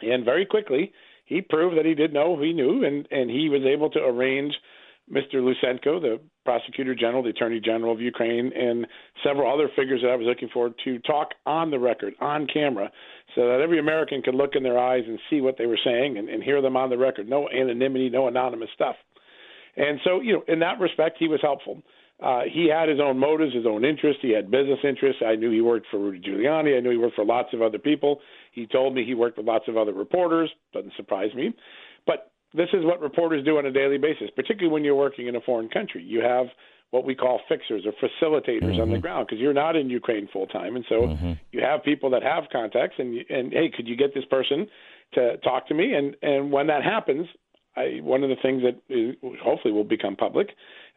and 0.00 0.24
very 0.24 0.46
quickly 0.46 0.92
he 1.26 1.42
proved 1.42 1.76
that 1.76 1.84
he 1.84 1.94
did 1.94 2.12
know 2.12 2.36
who 2.36 2.42
he 2.42 2.52
knew, 2.52 2.84
and 2.84 3.06
and 3.10 3.30
he 3.30 3.48
was 3.48 3.62
able 3.64 3.90
to 3.90 4.04
arrange." 4.04 4.54
Mr. 5.10 5.34
Lutsenko, 5.34 6.00
the 6.00 6.20
prosecutor 6.44 6.94
general, 6.94 7.22
the 7.22 7.30
attorney 7.30 7.60
general 7.60 7.92
of 7.92 8.00
Ukraine, 8.00 8.52
and 8.54 8.86
several 9.24 9.52
other 9.52 9.68
figures 9.76 10.00
that 10.02 10.10
I 10.10 10.16
was 10.16 10.26
looking 10.26 10.48
for 10.52 10.70
to 10.84 10.98
talk 11.00 11.28
on 11.46 11.70
the 11.70 11.78
record, 11.78 12.14
on 12.20 12.46
camera, 12.46 12.90
so 13.34 13.46
that 13.48 13.60
every 13.60 13.78
American 13.78 14.22
could 14.22 14.34
look 14.34 14.54
in 14.54 14.62
their 14.62 14.78
eyes 14.78 15.04
and 15.06 15.18
see 15.30 15.40
what 15.40 15.56
they 15.58 15.66
were 15.66 15.78
saying 15.84 16.18
and, 16.18 16.28
and 16.28 16.42
hear 16.42 16.60
them 16.60 16.76
on 16.76 16.90
the 16.90 16.98
record. 16.98 17.28
No 17.28 17.48
anonymity, 17.48 18.10
no 18.10 18.28
anonymous 18.28 18.68
stuff. 18.74 18.96
And 19.76 20.00
so, 20.04 20.20
you 20.20 20.34
know, 20.34 20.44
in 20.48 20.58
that 20.58 20.80
respect, 20.80 21.16
he 21.18 21.28
was 21.28 21.40
helpful. 21.40 21.82
Uh, 22.22 22.42
he 22.52 22.68
had 22.68 22.88
his 22.88 23.00
own 23.00 23.18
motives, 23.18 23.52
his 23.54 23.66
own 23.66 23.84
interests. 23.84 24.22
He 24.22 24.30
had 24.30 24.50
business 24.50 24.78
interests. 24.84 25.22
I 25.26 25.34
knew 25.34 25.50
he 25.50 25.60
worked 25.60 25.86
for 25.90 25.98
Rudy 25.98 26.20
Giuliani. 26.20 26.76
I 26.76 26.80
knew 26.80 26.90
he 26.90 26.96
worked 26.96 27.16
for 27.16 27.24
lots 27.24 27.48
of 27.52 27.62
other 27.62 27.78
people. 27.78 28.20
He 28.52 28.66
told 28.66 28.94
me 28.94 29.04
he 29.04 29.14
worked 29.14 29.38
with 29.38 29.46
lots 29.46 29.66
of 29.66 29.76
other 29.76 29.92
reporters. 29.92 30.48
Doesn't 30.72 30.92
surprise 30.96 31.34
me. 31.34 31.52
This 32.54 32.68
is 32.72 32.84
what 32.84 33.00
reporters 33.00 33.44
do 33.44 33.58
on 33.58 33.66
a 33.66 33.72
daily 33.72 33.98
basis, 33.98 34.28
particularly 34.34 34.72
when 34.72 34.84
you're 34.84 34.94
working 34.94 35.26
in 35.26 35.36
a 35.36 35.40
foreign 35.40 35.68
country. 35.68 36.02
You 36.02 36.20
have 36.22 36.46
what 36.90 37.06
we 37.06 37.14
call 37.14 37.40
fixers 37.48 37.86
or 37.86 37.92
facilitators 37.92 38.62
mm-hmm. 38.62 38.80
on 38.80 38.88
the 38.90 38.96
mm-hmm. 38.96 39.00
ground 39.00 39.26
because 39.26 39.40
you're 39.40 39.54
not 39.54 39.76
in 39.76 39.88
Ukraine 39.88 40.28
full 40.32 40.46
time, 40.46 40.76
and 40.76 40.84
so 40.88 40.94
mm-hmm. 41.02 41.32
you 41.50 41.60
have 41.62 41.82
people 41.82 42.10
that 42.10 42.22
have 42.22 42.44
contacts. 42.52 42.96
And 42.98 43.18
and 43.28 43.52
hey, 43.52 43.70
could 43.74 43.88
you 43.88 43.96
get 43.96 44.14
this 44.14 44.24
person 44.26 44.66
to 45.14 45.38
talk 45.38 45.68
to 45.68 45.74
me? 45.74 45.94
And 45.94 46.16
and 46.22 46.52
when 46.52 46.66
that 46.66 46.84
happens, 46.84 47.26
I, 47.76 48.00
one 48.02 48.22
of 48.22 48.28
the 48.28 48.36
things 48.42 48.62
that 48.62 48.94
is, 48.94 49.16
hopefully 49.42 49.72
will 49.72 49.84
become 49.84 50.16
public. 50.16 50.48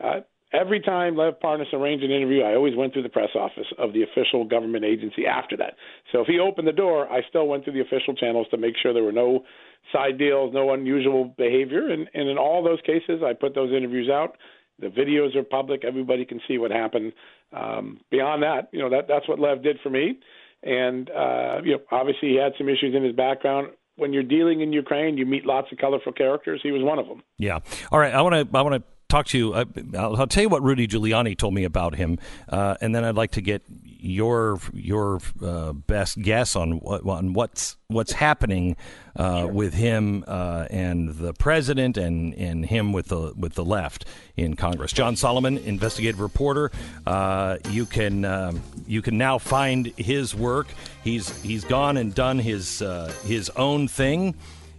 Uh, 0.03 0.19
every 0.53 0.81
time 0.81 1.15
Lev 1.15 1.39
Parnas 1.41 1.71
arranged 1.73 2.03
an 2.03 2.11
interview, 2.11 2.41
I 2.41 2.55
always 2.55 2.75
went 2.75 2.93
through 2.93 3.03
the 3.03 3.09
press 3.09 3.29
office 3.35 3.67
of 3.77 3.93
the 3.93 4.03
official 4.03 4.45
government 4.45 4.83
agency 4.83 5.25
after 5.25 5.55
that. 5.57 5.75
So 6.11 6.21
if 6.21 6.27
he 6.27 6.39
opened 6.39 6.67
the 6.67 6.73
door, 6.73 7.09
I 7.11 7.21
still 7.29 7.47
went 7.47 7.63
through 7.63 7.73
the 7.73 7.81
official 7.81 8.15
channels 8.15 8.47
to 8.51 8.57
make 8.57 8.75
sure 8.81 8.93
there 8.93 9.03
were 9.03 9.11
no 9.11 9.45
side 9.91 10.17
deals, 10.17 10.53
no 10.53 10.73
unusual 10.73 11.25
behavior. 11.25 11.89
And, 11.89 12.09
and 12.13 12.29
in 12.29 12.37
all 12.37 12.63
those 12.63 12.79
cases, 12.81 13.21
I 13.23 13.33
put 13.33 13.55
those 13.55 13.71
interviews 13.71 14.09
out. 14.09 14.37
The 14.79 14.87
videos 14.87 15.35
are 15.35 15.43
public; 15.43 15.85
everybody 15.85 16.25
can 16.25 16.41
see 16.47 16.57
what 16.57 16.71
happened. 16.71 17.13
Um, 17.53 18.01
beyond 18.11 18.43
that, 18.43 18.67
you 18.73 18.79
know 18.79 18.89
that 18.89 19.07
that's 19.07 19.27
what 19.27 19.39
Lev 19.39 19.63
did 19.63 19.79
for 19.81 19.89
me. 19.89 20.19
And 20.63 21.09
uh, 21.09 21.61
you 21.63 21.73
know, 21.73 21.79
obviously, 21.91 22.29
he 22.29 22.35
had 22.35 22.53
some 22.57 22.67
issues 22.67 22.93
in 22.95 23.03
his 23.03 23.15
background. 23.15 23.69
When 23.95 24.11
you're 24.11 24.23
dealing 24.23 24.59
in 24.59 24.73
Ukraine, 24.73 25.17
you 25.17 25.25
meet 25.25 25.45
lots 25.45 25.71
of 25.71 25.77
colorful 25.77 26.11
characters. 26.11 26.59
He 26.61 26.71
was 26.71 26.83
one 26.83 26.99
of 26.99 27.07
them. 27.07 27.23
Yeah. 27.37 27.59
All 27.91 27.99
right. 27.99 28.13
I 28.13 28.21
want 28.21 28.33
to 28.33 28.57
I 28.57 28.61
want 28.61 28.75
to 28.75 28.83
talk 29.07 29.27
to 29.27 29.37
you. 29.37 29.53
Uh, 29.53 29.65
I'll, 29.97 30.15
I'll, 30.17 30.27
tell 30.27 30.43
you 30.43 30.49
what 30.49 30.63
Rudy 30.63 30.87
Giuliani 30.87 31.37
told 31.37 31.53
me 31.53 31.63
about 31.63 31.95
him, 31.95 32.19
uh, 32.49 32.75
and 32.81 32.95
then 32.95 33.03
I'd 33.03 33.15
like 33.15 33.31
to 33.31 33.41
get 33.41 33.63
your 33.83 34.59
your 34.73 35.19
uh, 35.41 35.73
best 35.73 36.21
guess 36.21 36.55
on 36.55 36.73
what 36.79 37.05
on 37.05 37.33
what's 37.33 37.77
what's 37.87 38.13
happening 38.13 38.75
uh, 39.15 39.41
sure. 39.41 39.51
with 39.51 39.73
him 39.73 40.23
uh, 40.27 40.67
and 40.69 41.15
the 41.15 41.33
president 41.33 41.97
and, 41.97 42.33
and 42.35 42.65
him 42.65 42.93
with 42.93 43.07
the 43.07 43.33
with 43.35 43.53
the 43.53 43.65
left 43.65 44.05
in 44.35 44.55
Congress. 44.55 44.91
John 44.91 45.15
Solomon, 45.15 45.57
investigative 45.59 46.19
reporter. 46.19 46.71
Uh, 47.05 47.57
you 47.69 47.85
can 47.85 48.61
you 48.87 49.01
can 49.01 49.17
now 49.17 49.37
find 49.37 49.87
his 49.97 50.35
work. 50.35 50.67
He's 51.03 51.41
he's 51.41 51.63
gone 51.63 51.97
and 51.97 52.13
done 52.13 52.39
his 52.39 52.79
his 53.23 53.49
own 53.51 53.87
thing. 53.87 54.35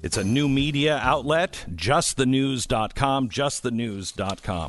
It's 0.07 0.17
a 0.17 0.23
new 0.23 0.49
media 0.49 0.99
outlet, 0.99 1.65
justthenews.com, 1.75 3.29
justthenews.com. 3.29 4.69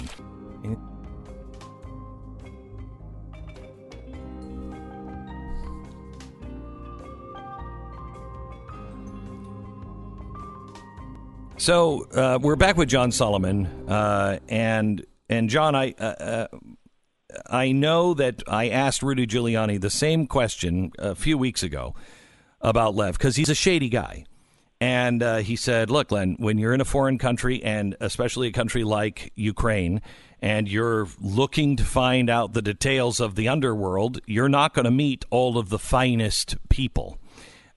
So 11.58 12.08
uh, 12.15 12.39
we're 12.41 12.56
back 12.56 12.75
with 12.75 12.89
John 12.89 13.12
Solomon, 13.12 13.67
uh, 13.88 14.39
and 14.50 15.06
and 15.29 15.51
John, 15.51 15.75
I 15.75 15.94
uh, 16.00 16.03
uh 16.03 16.48
I 17.48 17.74
know 17.74 18.15
that 18.15 18.41
I 18.48 18.70
asked 18.70 19.03
Rudy 19.03 19.27
Giuliani 19.27 19.79
the 19.79 19.91
same 19.91 20.25
question 20.25 20.94
a 20.98 21.13
few 21.13 21.38
weeks 21.38 21.62
ago 21.62 21.94
about 22.60 22.96
Lev 22.96 23.20
because 23.20 23.36
he's 23.36 23.50
a 23.50 23.56
shady 23.56 23.89
guy. 23.89 24.25
And 24.79 25.24
uh, 25.24 25.38
he 25.38 25.55
said, 25.55 25.89
Look, 25.89 26.10
Glenn, 26.10 26.36
when 26.39 26.57
you're 26.57 26.74
in 26.74 26.81
a 26.81 26.86
foreign 26.86 27.17
country, 27.17 27.63
and 27.63 27.96
especially 28.00 28.48
a 28.48 28.51
country 28.51 28.84
like 28.84 29.31
Ukraine, 29.36 30.01
and 30.39 30.69
you're 30.69 31.07
looking 31.19 31.77
to 31.77 31.84
find 31.84 32.29
out 32.29 32.53
the 32.53 32.62
details 32.62 33.19
of 33.19 33.36
the 33.36 33.48
underworld, 33.48 34.19
you're 34.27 34.50
not 34.50 34.74
going 34.74 34.86
to 34.86 34.91
meet 34.91 35.25
all 35.31 35.57
of 35.57 35.69
the 35.69 35.79
finest 35.79 36.57
people. 36.69 37.17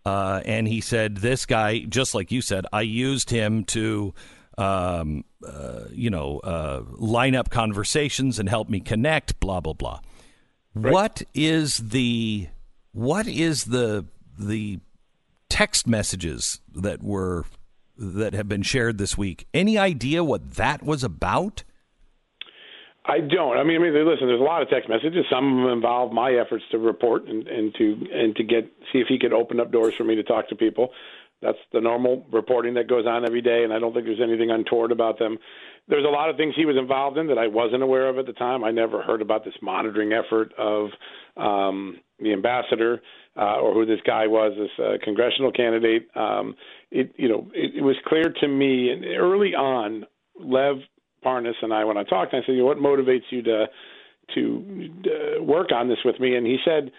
Uh, 0.04 0.42
and 0.44 0.68
he 0.68 0.80
said, 0.80 1.18
This 1.18 1.46
guy, 1.46 1.80
just 1.80 2.14
like 2.14 2.30
you 2.30 2.42
said, 2.42 2.66
I 2.72 2.82
used 2.82 3.30
him 3.30 3.64
to. 3.66 4.14
Um, 4.58 5.24
uh, 5.46 5.84
you 5.90 6.10
know, 6.10 6.38
uh, 6.40 6.82
line 6.90 7.34
up 7.34 7.48
conversations 7.48 8.38
and 8.38 8.46
help 8.46 8.68
me 8.68 8.78
connect. 8.78 9.40
Blah 9.40 9.60
blah 9.60 9.72
blah. 9.72 10.00
Right. 10.74 10.92
What 10.92 11.22
is 11.32 11.78
the 11.78 12.48
what 12.92 13.26
is 13.26 13.64
the 13.64 14.04
the 14.38 14.80
text 15.60 15.86
messages 15.86 16.58
that 16.74 17.02
were 17.02 17.44
that 17.98 18.32
have 18.32 18.48
been 18.48 18.62
shared 18.62 18.96
this 18.96 19.18
week. 19.18 19.46
Any 19.52 19.76
idea 19.76 20.24
what 20.24 20.52
that 20.52 20.82
was 20.82 21.04
about? 21.04 21.64
I 23.04 23.18
don't. 23.20 23.58
I 23.58 23.62
mean, 23.62 23.76
I 23.76 23.84
mean, 23.84 24.08
listen. 24.08 24.26
There's 24.26 24.40
a 24.40 24.42
lot 24.44 24.62
of 24.62 24.70
text 24.70 24.88
messages. 24.88 25.26
Some 25.30 25.58
of 25.58 25.64
them 25.64 25.72
involve 25.72 26.12
my 26.12 26.32
efforts 26.32 26.64
to 26.70 26.78
report 26.78 27.26
and, 27.26 27.46
and 27.46 27.74
to 27.74 28.06
and 28.10 28.34
to 28.36 28.42
get 28.42 28.72
see 28.90 29.00
if 29.00 29.08
he 29.08 29.18
could 29.18 29.34
open 29.34 29.60
up 29.60 29.70
doors 29.70 29.92
for 29.94 30.04
me 30.04 30.14
to 30.14 30.22
talk 30.22 30.48
to 30.48 30.56
people. 30.56 30.92
That's 31.42 31.58
the 31.74 31.80
normal 31.82 32.24
reporting 32.32 32.74
that 32.74 32.88
goes 32.88 33.04
on 33.06 33.26
every 33.26 33.42
day, 33.42 33.62
and 33.62 33.72
I 33.72 33.78
don't 33.78 33.92
think 33.92 34.06
there's 34.06 34.20
anything 34.22 34.50
untoward 34.50 34.92
about 34.92 35.18
them. 35.18 35.36
There's 35.88 36.06
a 36.06 36.08
lot 36.08 36.30
of 36.30 36.36
things 36.36 36.54
he 36.56 36.64
was 36.64 36.76
involved 36.78 37.18
in 37.18 37.26
that 37.26 37.38
I 37.38 37.48
wasn't 37.48 37.82
aware 37.82 38.08
of 38.08 38.18
at 38.18 38.24
the 38.24 38.32
time. 38.32 38.64
I 38.64 38.70
never 38.70 39.02
heard 39.02 39.20
about 39.20 39.44
this 39.44 39.54
monitoring 39.60 40.12
effort 40.12 40.54
of 40.56 40.88
um, 41.36 41.98
the 42.18 42.32
ambassador 42.32 43.02
uh, 43.40 43.58
or 43.58 43.72
who 43.72 43.86
this 43.86 44.00
guy 44.06 44.26
was, 44.26 44.52
this 44.58 44.84
uh, 44.84 44.98
congressional 45.02 45.50
candidate. 45.50 46.08
Um, 46.14 46.54
it 46.90 47.12
you 47.16 47.28
know 47.28 47.50
it, 47.54 47.76
it 47.76 47.82
was 47.82 47.96
clear 48.06 48.32
to 48.40 48.48
me 48.48 48.90
and 48.90 49.04
early 49.04 49.54
on, 49.54 50.04
Lev 50.38 50.76
Parnas 51.24 51.54
and 51.62 51.72
I 51.72 51.84
when 51.84 51.96
I 51.96 52.04
talked, 52.04 52.34
I 52.34 52.40
said, 52.44 52.52
you 52.52 52.58
know, 52.58 52.66
what 52.66 52.78
motivates 52.78 53.28
you 53.30 53.42
to 53.42 53.66
to 54.34 54.90
uh, 55.06 55.42
work 55.42 55.72
on 55.72 55.88
this 55.88 55.98
with 56.04 56.20
me? 56.20 56.36
And 56.36 56.46
he 56.46 56.58
said. 56.64 56.92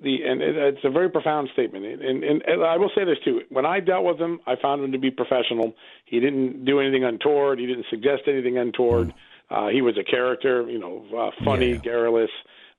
The, 0.00 0.18
and 0.26 0.42
it, 0.42 0.56
it's 0.56 0.84
a 0.84 0.90
very 0.90 1.08
profound 1.08 1.48
statement. 1.52 1.84
And, 1.84 2.24
and, 2.24 2.42
and 2.42 2.64
I 2.64 2.76
will 2.76 2.90
say 2.92 3.04
this 3.04 3.18
too: 3.24 3.42
when 3.50 3.64
I 3.64 3.78
dealt 3.78 4.04
with 4.04 4.18
him, 4.18 4.40
I 4.48 4.56
found 4.60 4.82
him 4.82 4.90
to 4.90 4.98
be 4.98 5.12
professional. 5.12 5.74
He 6.06 6.18
didn't 6.18 6.64
do 6.64 6.80
anything 6.80 7.04
untoward. 7.04 7.60
He 7.60 7.66
didn't 7.66 7.86
suggest 7.88 8.22
anything 8.26 8.58
untoward. 8.58 9.14
Uh, 9.48 9.68
he 9.68 9.80
was 9.80 9.96
a 9.96 10.02
character, 10.02 10.68
you 10.68 10.80
know, 10.80 11.04
uh, 11.16 11.30
funny, 11.44 11.72
yeah. 11.72 11.76
garrulous 11.76 12.30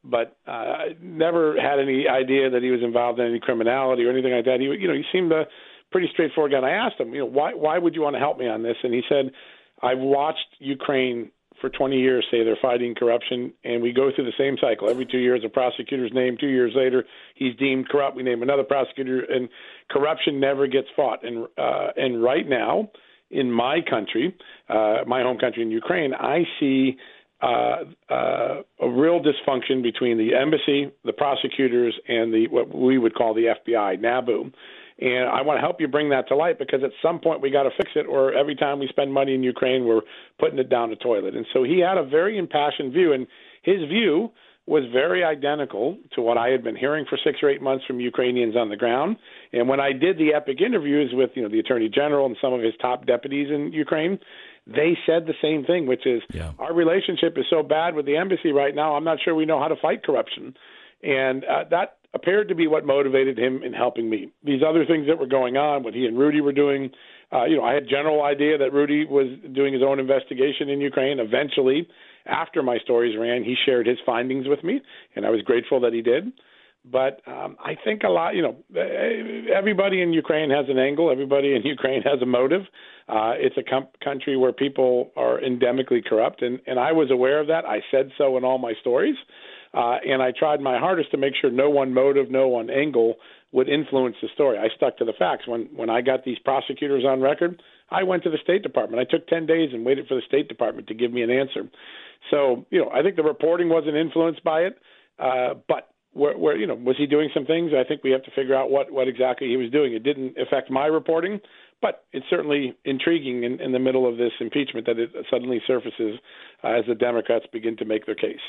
but 0.03 0.37
uh, 0.47 0.93
never 1.01 1.59
had 1.59 1.79
any 1.79 2.07
idea 2.07 2.49
that 2.49 2.61
he 2.61 2.71
was 2.71 2.81
involved 2.83 3.19
in 3.19 3.27
any 3.27 3.39
criminality 3.39 4.03
or 4.03 4.11
anything 4.11 4.33
like 4.33 4.45
that. 4.45 4.59
He, 4.59 4.65
you 4.65 4.87
know, 4.87 4.93
he 4.93 5.03
seemed 5.11 5.31
a 5.31 5.45
pretty 5.91 6.09
straightforward 6.11 6.51
guy. 6.51 6.57
And 6.57 6.65
I 6.65 6.71
asked 6.71 6.99
him, 6.99 7.13
you 7.13 7.19
know, 7.19 7.25
why 7.25 7.53
why 7.53 7.77
would 7.77 7.95
you 7.95 8.01
want 8.01 8.15
to 8.15 8.19
help 8.19 8.37
me 8.37 8.47
on 8.47 8.63
this? 8.63 8.75
And 8.83 8.93
he 8.93 9.01
said, 9.07 9.31
I've 9.81 9.99
watched 9.99 10.47
Ukraine 10.59 11.31
for 11.61 11.69
20 11.69 11.95
years 11.97 12.25
say 12.29 12.43
they're 12.43 12.57
fighting 12.61 12.93
corruption, 12.93 13.53
and 13.63 13.81
we 13.81 13.93
go 13.93 14.09
through 14.13 14.25
the 14.25 14.33
same 14.37 14.57
cycle. 14.59 14.89
Every 14.89 15.05
two 15.05 15.19
years, 15.19 15.43
a 15.45 15.49
prosecutor's 15.49 16.11
named. 16.13 16.39
Two 16.41 16.49
years 16.49 16.73
later, 16.75 17.05
he's 17.35 17.55
deemed 17.55 17.87
corrupt. 17.87 18.17
We 18.17 18.23
name 18.23 18.41
another 18.41 18.63
prosecutor, 18.63 19.21
and 19.21 19.47
corruption 19.89 20.41
never 20.41 20.67
gets 20.67 20.87
fought. 20.95 21.23
And 21.23 21.47
uh, 21.57 21.87
and 21.95 22.21
right 22.21 22.47
now, 22.47 22.89
in 23.31 23.49
my 23.51 23.79
country, 23.89 24.35
uh, 24.67 25.05
my 25.07 25.21
home 25.21 25.37
country 25.37 25.63
in 25.63 25.71
Ukraine, 25.71 26.13
I 26.13 26.43
see 26.59 26.97
uh, 27.43 27.83
uh, 28.09 28.61
a 28.81 28.89
real 28.89 29.21
dysfunction 29.21 29.83
between 29.83 30.17
the 30.17 30.33
embassy, 30.33 30.91
the 31.03 31.11
prosecutors, 31.11 31.93
and 32.07 32.33
the 32.33 32.47
what 32.47 32.73
we 32.73 32.97
would 32.97 33.13
call 33.13 33.33
the 33.33 33.53
FBI, 33.67 33.99
NABU. 33.99 34.51
And 34.99 35.27
I 35.27 35.41
want 35.41 35.57
to 35.57 35.61
help 35.61 35.81
you 35.81 35.87
bring 35.87 36.09
that 36.11 36.27
to 36.29 36.35
light 36.35 36.57
because 36.57 36.83
at 36.83 36.91
some 37.01 37.19
point 37.19 37.41
we 37.41 37.49
got 37.51 37.63
to 37.63 37.71
fix 37.75 37.91
it, 37.95 38.05
or 38.07 38.33
every 38.33 38.55
time 38.55 38.79
we 38.79 38.87
spend 38.87 39.11
money 39.11 39.33
in 39.33 39.43
Ukraine, 39.43 39.85
we're 39.85 40.01
putting 40.39 40.57
it 40.57 40.69
down 40.69 40.89
the 40.89 40.95
toilet. 40.95 41.35
And 41.35 41.45
so 41.51 41.63
he 41.63 41.79
had 41.79 41.97
a 41.97 42.05
very 42.05 42.37
impassioned 42.37 42.93
view, 42.93 43.11
and 43.11 43.27
his 43.63 43.79
view 43.89 44.31
was 44.65 44.83
very 44.93 45.25
identical 45.25 45.97
to 46.13 46.21
what 46.21 46.37
I 46.37 46.47
had 46.47 46.63
been 46.63 46.77
hearing 46.77 47.05
for 47.09 47.17
six 47.21 47.39
or 47.43 47.49
eight 47.49 47.61
months 47.61 47.83
from 47.85 47.99
Ukrainians 47.99 48.55
on 48.55 48.69
the 48.69 48.77
ground. 48.77 49.17
And 49.51 49.67
when 49.67 49.81
I 49.81 49.91
did 49.91 50.17
the 50.17 50.33
epic 50.33 50.61
interviews 50.61 51.11
with, 51.13 51.31
you 51.35 51.41
know, 51.41 51.49
the 51.49 51.59
Attorney 51.59 51.89
General 51.89 52.25
and 52.27 52.37
some 52.41 52.53
of 52.53 52.61
his 52.61 52.73
top 52.81 53.05
deputies 53.05 53.49
in 53.51 53.73
Ukraine, 53.73 54.19
they 54.65 54.97
said 55.05 55.25
the 55.25 55.33
same 55.41 55.65
thing, 55.65 55.87
which 55.87 56.05
is 56.05 56.21
yeah. 56.33 56.51
our 56.59 56.73
relationship 56.73 57.37
is 57.37 57.45
so 57.49 57.63
bad 57.63 57.95
with 57.95 58.05
the 58.05 58.17
embassy 58.17 58.51
right 58.51 58.73
now. 58.73 58.95
I'm 58.95 59.03
not 59.03 59.17
sure 59.23 59.35
we 59.35 59.45
know 59.45 59.59
how 59.59 59.67
to 59.67 59.75
fight 59.75 60.03
corruption, 60.03 60.55
and 61.01 61.43
uh, 61.43 61.65
that 61.69 61.97
appeared 62.13 62.47
to 62.49 62.55
be 62.55 62.67
what 62.67 62.85
motivated 62.85 63.37
him 63.37 63.63
in 63.63 63.73
helping 63.73 64.09
me. 64.09 64.29
These 64.43 64.61
other 64.67 64.85
things 64.85 65.07
that 65.07 65.17
were 65.17 65.27
going 65.27 65.57
on, 65.57 65.83
what 65.83 65.93
he 65.93 66.05
and 66.05 66.17
Rudy 66.17 66.41
were 66.41 66.53
doing, 66.53 66.91
uh, 67.33 67.45
you 67.45 67.57
know, 67.57 67.63
I 67.63 67.73
had 67.73 67.89
general 67.89 68.23
idea 68.23 68.57
that 68.59 68.71
Rudy 68.71 69.05
was 69.05 69.27
doing 69.53 69.73
his 69.73 69.81
own 69.81 69.99
investigation 69.99 70.69
in 70.69 70.79
Ukraine. 70.79 71.19
Eventually, 71.19 71.87
after 72.25 72.61
my 72.61 72.77
stories 72.77 73.17
ran, 73.19 73.43
he 73.43 73.55
shared 73.65 73.87
his 73.87 73.97
findings 74.05 74.47
with 74.47 74.63
me, 74.63 74.81
and 75.15 75.25
I 75.25 75.29
was 75.29 75.41
grateful 75.41 75.79
that 75.81 75.93
he 75.93 76.01
did. 76.01 76.31
But 76.85 77.21
um, 77.27 77.55
I 77.63 77.75
think 77.81 78.03
a 78.03 78.09
lot, 78.09 78.35
you 78.35 78.41
know, 78.41 78.57
everybody 79.53 80.01
in 80.01 80.11
Ukraine 80.11 80.49
has 80.49 80.65
an 80.67 80.77
angle. 80.77 81.09
Everybody 81.09 81.55
in 81.55 81.61
Ukraine 81.65 82.01
has 82.01 82.21
a 82.21 82.25
motive. 82.25 82.63
Uh, 83.07 83.33
it's 83.37 83.55
a 83.57 83.63
com- 83.63 83.87
country 84.03 84.35
where 84.35 84.51
people 84.51 85.11
are 85.15 85.39
endemically 85.39 86.03
corrupt, 86.03 86.41
and, 86.41 86.59
and 86.67 86.79
I 86.79 86.91
was 86.91 87.11
aware 87.11 87.39
of 87.39 87.47
that. 87.47 87.65
I 87.65 87.81
said 87.91 88.11
so 88.17 88.37
in 88.37 88.43
all 88.43 88.57
my 88.57 88.73
stories, 88.81 89.15
uh, 89.73 89.97
and 90.05 90.21
I 90.21 90.31
tried 90.37 90.61
my 90.61 90.77
hardest 90.77 91.11
to 91.11 91.17
make 91.17 91.33
sure 91.39 91.49
no 91.51 91.69
one 91.69 91.93
motive, 91.93 92.29
no 92.29 92.47
one 92.47 92.69
angle 92.69 93.15
would 93.53 93.69
influence 93.69 94.15
the 94.21 94.29
story. 94.33 94.57
I 94.57 94.67
stuck 94.75 94.97
to 94.97 95.05
the 95.05 95.13
facts. 95.17 95.47
When 95.47 95.69
when 95.75 95.89
I 95.89 96.01
got 96.01 96.25
these 96.25 96.39
prosecutors 96.39 97.05
on 97.05 97.21
record, 97.21 97.61
I 97.89 98.03
went 98.03 98.23
to 98.23 98.29
the 98.29 98.39
State 98.43 98.63
Department. 98.63 98.99
I 98.99 99.09
took 99.09 99.27
ten 99.27 99.45
days 99.45 99.69
and 99.73 99.85
waited 99.85 100.07
for 100.07 100.15
the 100.15 100.23
State 100.27 100.47
Department 100.47 100.87
to 100.87 100.93
give 100.93 101.13
me 101.13 101.21
an 101.21 101.29
answer. 101.29 101.69
So 102.31 102.65
you 102.71 102.79
know, 102.79 102.89
I 102.89 103.03
think 103.03 103.15
the 103.15 103.23
reporting 103.23 103.69
wasn't 103.69 103.95
influenced 103.95 104.43
by 104.43 104.61
it, 104.61 104.77
uh, 105.19 105.55
but 105.67 105.92
where, 106.13 106.37
where 106.37 106.57
you 106.57 106.67
know 106.67 106.75
was 106.75 106.95
he 106.97 107.05
doing 107.05 107.29
some 107.33 107.45
things? 107.45 107.71
I 107.77 107.87
think 107.87 108.03
we 108.03 108.11
have 108.11 108.23
to 108.23 108.31
figure 108.31 108.55
out 108.55 108.69
what 108.69 108.91
what 108.91 109.07
exactly 109.07 109.47
he 109.47 109.57
was 109.57 109.71
doing. 109.71 109.93
It 109.93 110.03
didn't 110.03 110.37
affect 110.37 110.69
my 110.69 110.85
reporting, 110.85 111.39
but 111.81 112.05
it's 112.13 112.25
certainly 112.29 112.75
intriguing 112.85 113.43
in, 113.43 113.59
in 113.59 113.71
the 113.71 113.79
middle 113.79 114.07
of 114.07 114.17
this 114.17 114.31
impeachment 114.39 114.85
that 114.87 114.99
it 114.99 115.11
suddenly 115.29 115.61
surfaces 115.67 116.19
uh, 116.63 116.69
as 116.69 116.85
the 116.87 116.95
Democrats 116.95 117.45
begin 117.51 117.77
to 117.77 117.85
make 117.85 118.05
their 118.05 118.15
case. 118.15 118.39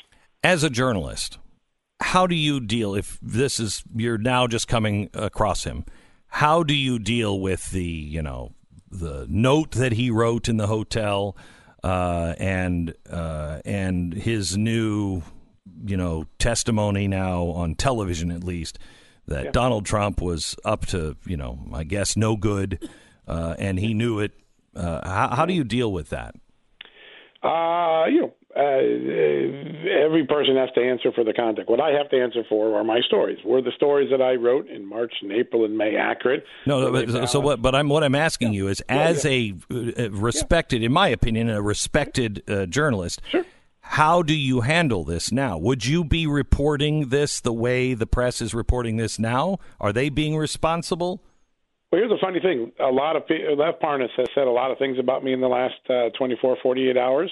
As 0.43 0.63
a 0.63 0.71
journalist, 0.71 1.39
how 2.01 2.27
do 2.27 2.35
you 2.35 2.61
deal 2.61 2.95
if 2.95 3.19
this 3.21 3.59
is 3.59 3.83
you're 3.95 4.19
now 4.19 4.47
just 4.47 4.69
coming 4.69 5.11
across 5.15 5.65
him? 5.65 5.85
How 6.29 6.63
do 6.63 6.75
you 6.75 6.99
deal 6.99 7.41
with 7.41 7.71
the 7.71 7.85
you 7.85 8.23
know 8.23 8.55
the 8.91 9.27
note 9.29 9.73
that 9.73 9.93
he 9.93 10.11
wrote 10.11 10.49
in 10.49 10.57
the 10.57 10.67
hotel 10.67 11.37
uh, 11.83 12.35
and 12.39 12.95
uh, 13.11 13.61
and 13.65 14.15
his 14.15 14.57
new 14.57 15.23
you 15.85 15.97
know, 15.97 16.27
testimony 16.39 17.09
now 17.09 17.45
on 17.47 17.75
television 17.75 18.31
at 18.31 18.45
least 18.45 18.79
that 19.27 19.45
yeah. 19.47 19.51
Donald 19.51 19.87
Trump 19.87 20.21
was 20.21 20.57
up 20.65 20.87
to, 20.87 21.17
you 21.25 21.37
know, 21.37 21.59
I 21.73 21.85
guess 21.85 22.17
no 22.17 22.37
good, 22.37 22.89
uh, 23.27 23.55
and 23.59 23.79
he 23.79 23.95
knew 23.95 24.19
it. 24.21 24.33
Uh, 24.77 25.07
how, 25.09 25.37
how, 25.37 25.47
do 25.47 25.55
you 25.55 25.65
deal 25.65 25.93
with 25.93 26.11
that? 26.11 26.35
Uh, 27.43 28.07
you 28.07 28.21
know, 28.23 28.35
uh, 28.57 30.05
every 30.05 30.27
person 30.27 30.57
has 30.57 30.71
to 30.75 30.81
answer 30.81 31.13
for 31.13 31.25
the 31.25 31.33
content. 31.33 31.69
What 31.69 31.81
I 31.81 31.91
have 31.91 32.09
to 32.11 32.21
answer 32.21 32.43
for 32.49 32.77
are 32.79 32.85
my 32.85 33.01
stories. 33.07 33.39
Were 33.45 33.63
the 33.63 33.73
stories 33.75 34.11
that 34.11 34.23
I 34.23 34.35
wrote 34.35 34.69
in 34.69 34.87
March 34.87 35.13
and 35.23 35.33
April 35.33 35.65
and 35.65 35.77
May 35.77 35.97
accurate? 35.97 36.45
No, 36.67 36.91
but, 36.91 37.29
so 37.29 37.41
what? 37.41 37.63
But 37.63 37.75
I'm 37.75 37.89
what 37.89 38.05
I'm 38.05 38.15
asking 38.15 38.53
yeah. 38.53 38.59
you 38.59 38.69
is, 38.69 38.81
as 38.89 39.25
yeah. 39.25 39.53
a 39.71 40.09
respected, 40.09 40.83
in 40.83 40.93
my 40.93 41.09
opinion, 41.09 41.51
a 41.51 41.63
respected 41.63 42.49
uh, 42.49 42.67
journalist. 42.67 43.21
Sure. 43.31 43.45
How 43.89 44.23
do 44.23 44.35
you 44.35 44.63
handle 44.63 45.05
this 45.05 45.31
now? 45.31 45.57
Would 45.59 45.87
you 45.87 46.05
be 46.05 46.27
reporting 46.27 47.11
this 47.11 47.41
the 47.41 47.53
way 47.53 47.95
the 47.95 48.07
press 48.07 48.41
is 48.41 48.53
reporting 48.53 48.97
this 48.97 49.19
now? 49.19 49.59
Are 49.79 49.93
they 49.93 50.09
being 50.09 50.37
responsible? 50.37 51.23
Well, 51.93 52.01
here's 52.01 52.11
the 52.11 52.19
funny 52.21 52.41
thing. 52.41 52.73
A 52.81 52.91
lot 52.91 53.15
of 53.15 53.23
Lev 53.29 53.75
Parnas 53.81 54.09
has 54.17 54.27
said 54.35 54.49
a 54.49 54.51
lot 54.51 54.73
of 54.73 54.79
things 54.79 54.99
about 54.99 55.23
me 55.23 55.33
in 55.33 55.41
the 55.41 55.49
last 55.49 55.75
uh, 55.89 56.09
24, 56.19 56.57
48 56.61 56.97
hours. 56.97 57.31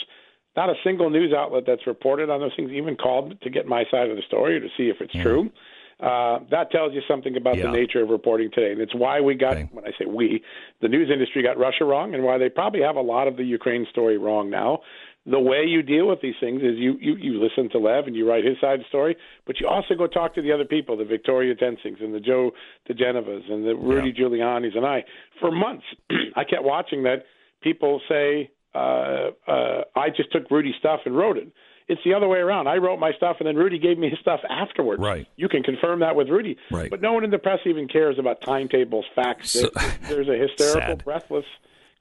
Not 0.54 0.68
a 0.68 0.74
single 0.84 1.10
news 1.10 1.32
outlet 1.36 1.64
that's 1.66 1.86
reported 1.86 2.30
on 2.30 2.40
those 2.40 2.52
things 2.54 2.70
even 2.70 2.96
called 2.96 3.40
to 3.40 3.50
get 3.50 3.66
my 3.66 3.84
side 3.90 4.10
of 4.10 4.16
the 4.16 4.22
story 4.28 4.56
or 4.56 4.60
to 4.60 4.68
see 4.76 4.84
if 4.84 5.00
it's 5.00 5.14
mm. 5.16 5.22
true. 5.22 5.50
Uh, 5.98 6.40
that 6.50 6.70
tells 6.70 6.92
you 6.92 7.00
something 7.08 7.36
about 7.36 7.56
yeah. 7.56 7.62
the 7.62 7.70
nature 7.70 8.02
of 8.02 8.10
reporting 8.10 8.50
today. 8.52 8.72
And 8.72 8.80
it's 8.80 8.94
why 8.94 9.20
we 9.20 9.34
got, 9.34 9.54
okay. 9.54 9.68
when 9.72 9.84
I 9.84 9.90
say 9.98 10.04
we, 10.04 10.42
the 10.80 10.88
news 10.88 11.10
industry 11.12 11.42
got 11.42 11.58
Russia 11.58 11.84
wrong 11.84 12.12
and 12.14 12.22
why 12.24 12.38
they 12.38 12.48
probably 12.48 12.82
have 12.82 12.96
a 12.96 13.00
lot 13.00 13.28
of 13.28 13.36
the 13.36 13.44
Ukraine 13.44 13.86
story 13.90 14.18
wrong 14.18 14.50
now 14.50 14.80
the 15.24 15.38
way 15.38 15.64
you 15.66 15.82
deal 15.82 16.08
with 16.08 16.20
these 16.20 16.34
things 16.40 16.62
is 16.62 16.76
you, 16.76 16.96
you, 17.00 17.16
you 17.16 17.42
listen 17.42 17.70
to 17.70 17.78
Lev 17.78 18.06
and 18.06 18.16
you 18.16 18.28
write 18.28 18.44
his 18.44 18.56
side 18.60 18.80
story, 18.88 19.16
but 19.46 19.60
you 19.60 19.68
also 19.68 19.94
go 19.94 20.08
talk 20.08 20.34
to 20.34 20.42
the 20.42 20.50
other 20.50 20.64
people, 20.64 20.96
the 20.96 21.04
Victoria 21.04 21.54
Toensings 21.54 22.02
and 22.02 22.12
the 22.12 22.20
Joe 22.20 22.50
diGenovas 22.90 23.50
and 23.50 23.64
the 23.64 23.76
Rudy 23.76 24.12
yeah. 24.16 24.24
Giuliani's 24.24 24.74
and 24.74 24.84
I. 24.84 25.04
For 25.40 25.52
months, 25.52 25.84
I 26.36 26.42
kept 26.44 26.64
watching 26.64 27.04
that 27.04 27.24
people 27.62 28.00
say, 28.08 28.50
uh, 28.74 29.30
uh, 29.46 29.82
I 29.94 30.08
just 30.08 30.32
took 30.32 30.50
Rudy's 30.50 30.74
stuff 30.78 31.00
and 31.04 31.16
wrote 31.16 31.36
it. 31.36 31.52
It's 31.88 32.00
the 32.04 32.14
other 32.14 32.28
way 32.28 32.38
around. 32.38 32.68
I 32.68 32.76
wrote 32.76 32.98
my 32.98 33.12
stuff, 33.12 33.36
and 33.38 33.46
then 33.46 33.56
Rudy 33.56 33.78
gave 33.78 33.98
me 33.98 34.08
his 34.08 34.18
stuff 34.20 34.40
afterwards. 34.48 35.02
Right. 35.02 35.26
You 35.36 35.48
can 35.48 35.62
confirm 35.62 36.00
that 36.00 36.16
with 36.16 36.28
Rudy. 36.28 36.56
Right. 36.70 36.88
But 36.90 37.02
no 37.02 37.12
one 37.12 37.22
in 37.22 37.30
the 37.30 37.38
press 37.38 37.58
even 37.66 37.86
cares 37.86 38.18
about 38.18 38.40
timetables, 38.40 39.04
facts. 39.14 39.50
So, 39.50 39.68
There's 40.08 40.28
a 40.28 40.36
hysterical, 40.48 40.80
sad. 40.80 41.04
breathless 41.04 41.44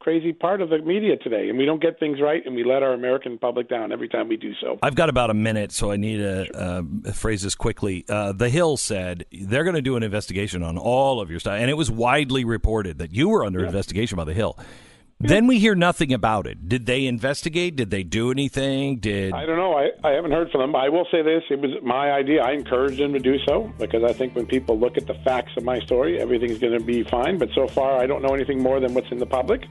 crazy 0.02 0.34
part 0.34 0.62
of 0.62 0.70
the 0.70 0.80
media 0.80 1.16
today, 1.16 1.48
and 1.50 1.58
we 1.58 1.66
don't 1.66 1.82
get 1.82 2.00
things 2.00 2.20
right, 2.20 2.42
and 2.46 2.56
we 2.56 2.64
let 2.64 2.84
our 2.84 2.94
American 2.94 3.38
public 3.38 3.70
down 3.70 3.92
every 3.92 4.10
time 4.10 4.28
we 4.28 4.36
do 4.36 4.52
so. 4.60 4.80
I've 4.82 4.96
got 4.96 5.10
about 5.10 5.30
a 5.30 5.34
minute, 5.34 5.72
so 5.72 5.92
I 5.92 5.98
need 5.98 6.18
to 6.18 6.58
uh, 6.58 7.12
phrase 7.14 7.44
this 7.44 7.56
quickly. 7.56 8.04
Uh, 8.10 8.32
the 8.32 8.50
Hill 8.50 8.78
said 8.78 9.26
they're 9.32 9.64
going 9.64 9.76
to 9.76 9.82
do 9.82 9.96
an 9.96 10.04
investigation 10.04 10.64
on 10.64 10.78
all 10.78 11.22
of 11.22 11.30
your 11.30 11.40
stuff, 11.40 11.54
and 11.54 11.70
it 11.70 11.76
was 11.76 11.92
widely 11.92 12.44
reported 12.44 12.98
that 12.98 13.14
you 13.14 13.30
were 13.30 13.46
under 13.46 13.62
yeah. 13.62 13.68
investigation 13.68 14.18
by 14.18 14.26
the 14.26 14.34
Hill. 14.34 14.58
Then 15.24 15.46
we 15.46 15.60
hear 15.60 15.76
nothing 15.76 16.14
about 16.14 16.48
it. 16.48 16.68
Did 16.68 16.88
they 16.88 17.06
investigate? 17.06 17.76
Did 17.76 17.92
they 17.92 18.02
do 18.02 18.32
anything? 18.32 18.98
Did 18.98 19.34
I 19.34 19.46
don't 19.46 19.58
know. 19.58 19.74
I, 19.74 19.92
I 20.04 20.14
haven't 20.14 20.32
heard 20.32 20.50
from 20.50 20.62
them. 20.62 20.76
I 20.76 20.90
will 20.90 21.06
say 21.12 21.22
this: 21.22 21.44
it 21.52 21.60
was 21.60 21.72
my 21.84 22.12
idea. 22.12 22.42
I 22.42 22.54
encouraged 22.54 22.98
them 22.98 23.14
to 23.14 23.20
do 23.20 23.38
so 23.48 23.72
because 23.78 24.04
I 24.04 24.14
think 24.14 24.36
when 24.36 24.48
people 24.48 24.80
look 24.80 24.98
at 24.98 25.06
the 25.06 25.14
facts 25.24 25.52
of 25.58 25.64
my 25.64 25.80
story, 25.82 26.20
everything's 26.20 26.58
going 26.58 26.78
to 26.78 26.84
be 26.84 27.04
fine. 27.04 27.38
But 27.38 27.50
so 27.54 27.68
far, 27.68 28.00
I 28.00 28.08
don't 28.08 28.24
know 28.24 28.34
anything 28.34 28.64
more 28.64 28.80
than 28.80 28.96
what's 28.96 29.12
in 29.12 29.20
the 29.20 29.28
public. 29.28 29.62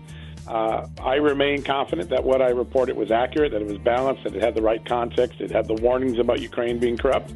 Uh, 0.51 0.89
I 1.01 1.15
remain 1.15 1.63
confident 1.63 2.11
that 2.11 2.25
what 2.25 2.43
I 2.43 2.49
reported 2.49 2.97
was 2.97 3.13
accurate, 3.13 3.53
that 3.53 3.63
it 3.63 3.69
was 3.69 3.79
balanced, 3.79 4.25
that 4.25 4.35
it 4.35 4.43
had 4.43 4.57
the 4.57 4.63
right 4.63 4.85
context, 4.85 5.41
it 5.41 5.53
had 5.53 5.69
the 5.69 5.75
warnings 5.75 6.19
about 6.19 6.41
Ukraine 6.41 6.81
being 6.81 6.97
corrupt. 6.97 7.33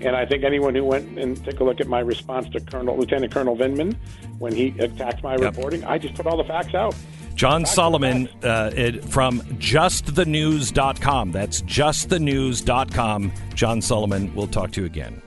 And 0.00 0.16
I 0.16 0.24
think 0.24 0.44
anyone 0.44 0.74
who 0.74 0.82
went 0.82 1.18
and 1.18 1.42
took 1.44 1.60
a 1.60 1.64
look 1.64 1.78
at 1.82 1.88
my 1.88 2.00
response 2.00 2.48
to 2.50 2.60
Colonel 2.60 2.96
Lieutenant 2.96 3.34
Colonel 3.34 3.54
Vindman 3.54 3.94
when 4.38 4.54
he 4.54 4.74
attacked 4.78 5.22
my 5.22 5.32
yep. 5.32 5.54
reporting, 5.54 5.84
I 5.84 5.98
just 5.98 6.14
put 6.14 6.26
all 6.26 6.38
the 6.38 6.44
facts 6.44 6.74
out. 6.74 6.94
John 7.34 7.64
facts 7.64 7.74
Solomon 7.74 8.28
uh, 8.42 8.70
from 9.10 9.40
justthenews.com. 9.40 11.32
That's 11.32 11.60
justthenews.com. 11.62 13.32
John 13.54 13.82
Solomon, 13.82 14.34
we'll 14.34 14.46
talk 14.46 14.72
to 14.72 14.80
you 14.80 14.86
again. 14.86 15.20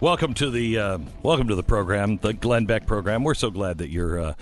Welcome 0.00 0.32
to 0.34 0.50
the 0.50 0.78
uh, 0.78 0.98
welcome 1.22 1.48
to 1.48 1.54
the 1.54 1.62
program, 1.62 2.16
the 2.16 2.32
Glenn 2.32 2.64
Beck 2.64 2.86
program. 2.86 3.22
We're 3.22 3.34
so 3.34 3.50
glad 3.50 3.76
that 3.78 3.90
you're 3.90 4.18
uh, 4.18 4.34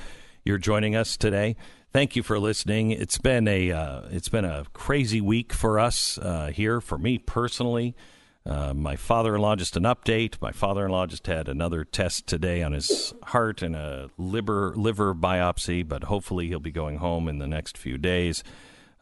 you're 0.44 0.56
joining 0.56 0.94
us 0.94 1.16
today. 1.16 1.56
Thank 1.92 2.14
you 2.14 2.22
for 2.22 2.38
listening. 2.38 2.92
It's 2.92 3.18
been 3.18 3.48
a 3.48 3.72
uh, 3.72 4.02
it's 4.12 4.28
been 4.28 4.44
a 4.44 4.66
crazy 4.72 5.20
week 5.20 5.52
for 5.52 5.80
us 5.80 6.16
uh, 6.18 6.52
here. 6.54 6.80
For 6.80 6.96
me 6.96 7.18
personally, 7.18 7.96
uh, 8.46 8.72
my 8.72 8.94
father-in-law 8.94 9.56
just 9.56 9.76
an 9.76 9.82
update. 9.82 10.40
My 10.40 10.52
father-in-law 10.52 11.08
just 11.08 11.26
had 11.26 11.48
another 11.48 11.82
test 11.82 12.28
today 12.28 12.62
on 12.62 12.70
his 12.70 13.12
heart 13.24 13.60
and 13.60 13.74
a 13.74 14.10
liver 14.16 14.74
liver 14.76 15.12
biopsy, 15.12 15.86
but 15.86 16.04
hopefully 16.04 16.46
he'll 16.46 16.60
be 16.60 16.70
going 16.70 16.98
home 16.98 17.26
in 17.26 17.38
the 17.38 17.48
next 17.48 17.76
few 17.76 17.98
days. 17.98 18.44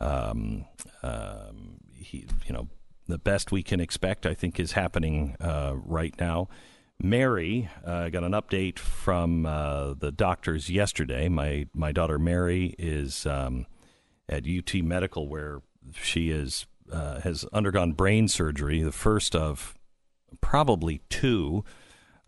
Um, 0.00 0.64
um, 1.02 1.80
he, 1.92 2.26
you 2.46 2.54
know, 2.54 2.68
the 3.06 3.18
best 3.18 3.52
we 3.52 3.62
can 3.62 3.80
expect, 3.80 4.26
I 4.26 4.34
think, 4.34 4.58
is 4.58 4.72
happening 4.72 5.36
uh, 5.40 5.74
right 5.76 6.14
now. 6.18 6.48
Mary 7.00 7.68
uh, 7.84 8.08
got 8.08 8.24
an 8.24 8.32
update 8.32 8.78
from 8.78 9.44
uh, 9.44 9.94
the 9.94 10.10
doctors 10.10 10.70
yesterday. 10.70 11.28
My 11.28 11.66
my 11.74 11.92
daughter 11.92 12.18
Mary 12.18 12.74
is 12.78 13.26
um, 13.26 13.66
at 14.28 14.44
UT 14.46 14.74
Medical, 14.82 15.28
where 15.28 15.60
she 15.92 16.30
is 16.30 16.66
uh, 16.90 17.20
has 17.20 17.44
undergone 17.52 17.92
brain 17.92 18.28
surgery, 18.28 18.82
the 18.82 18.92
first 18.92 19.36
of 19.36 19.74
probably 20.40 21.02
two, 21.10 21.64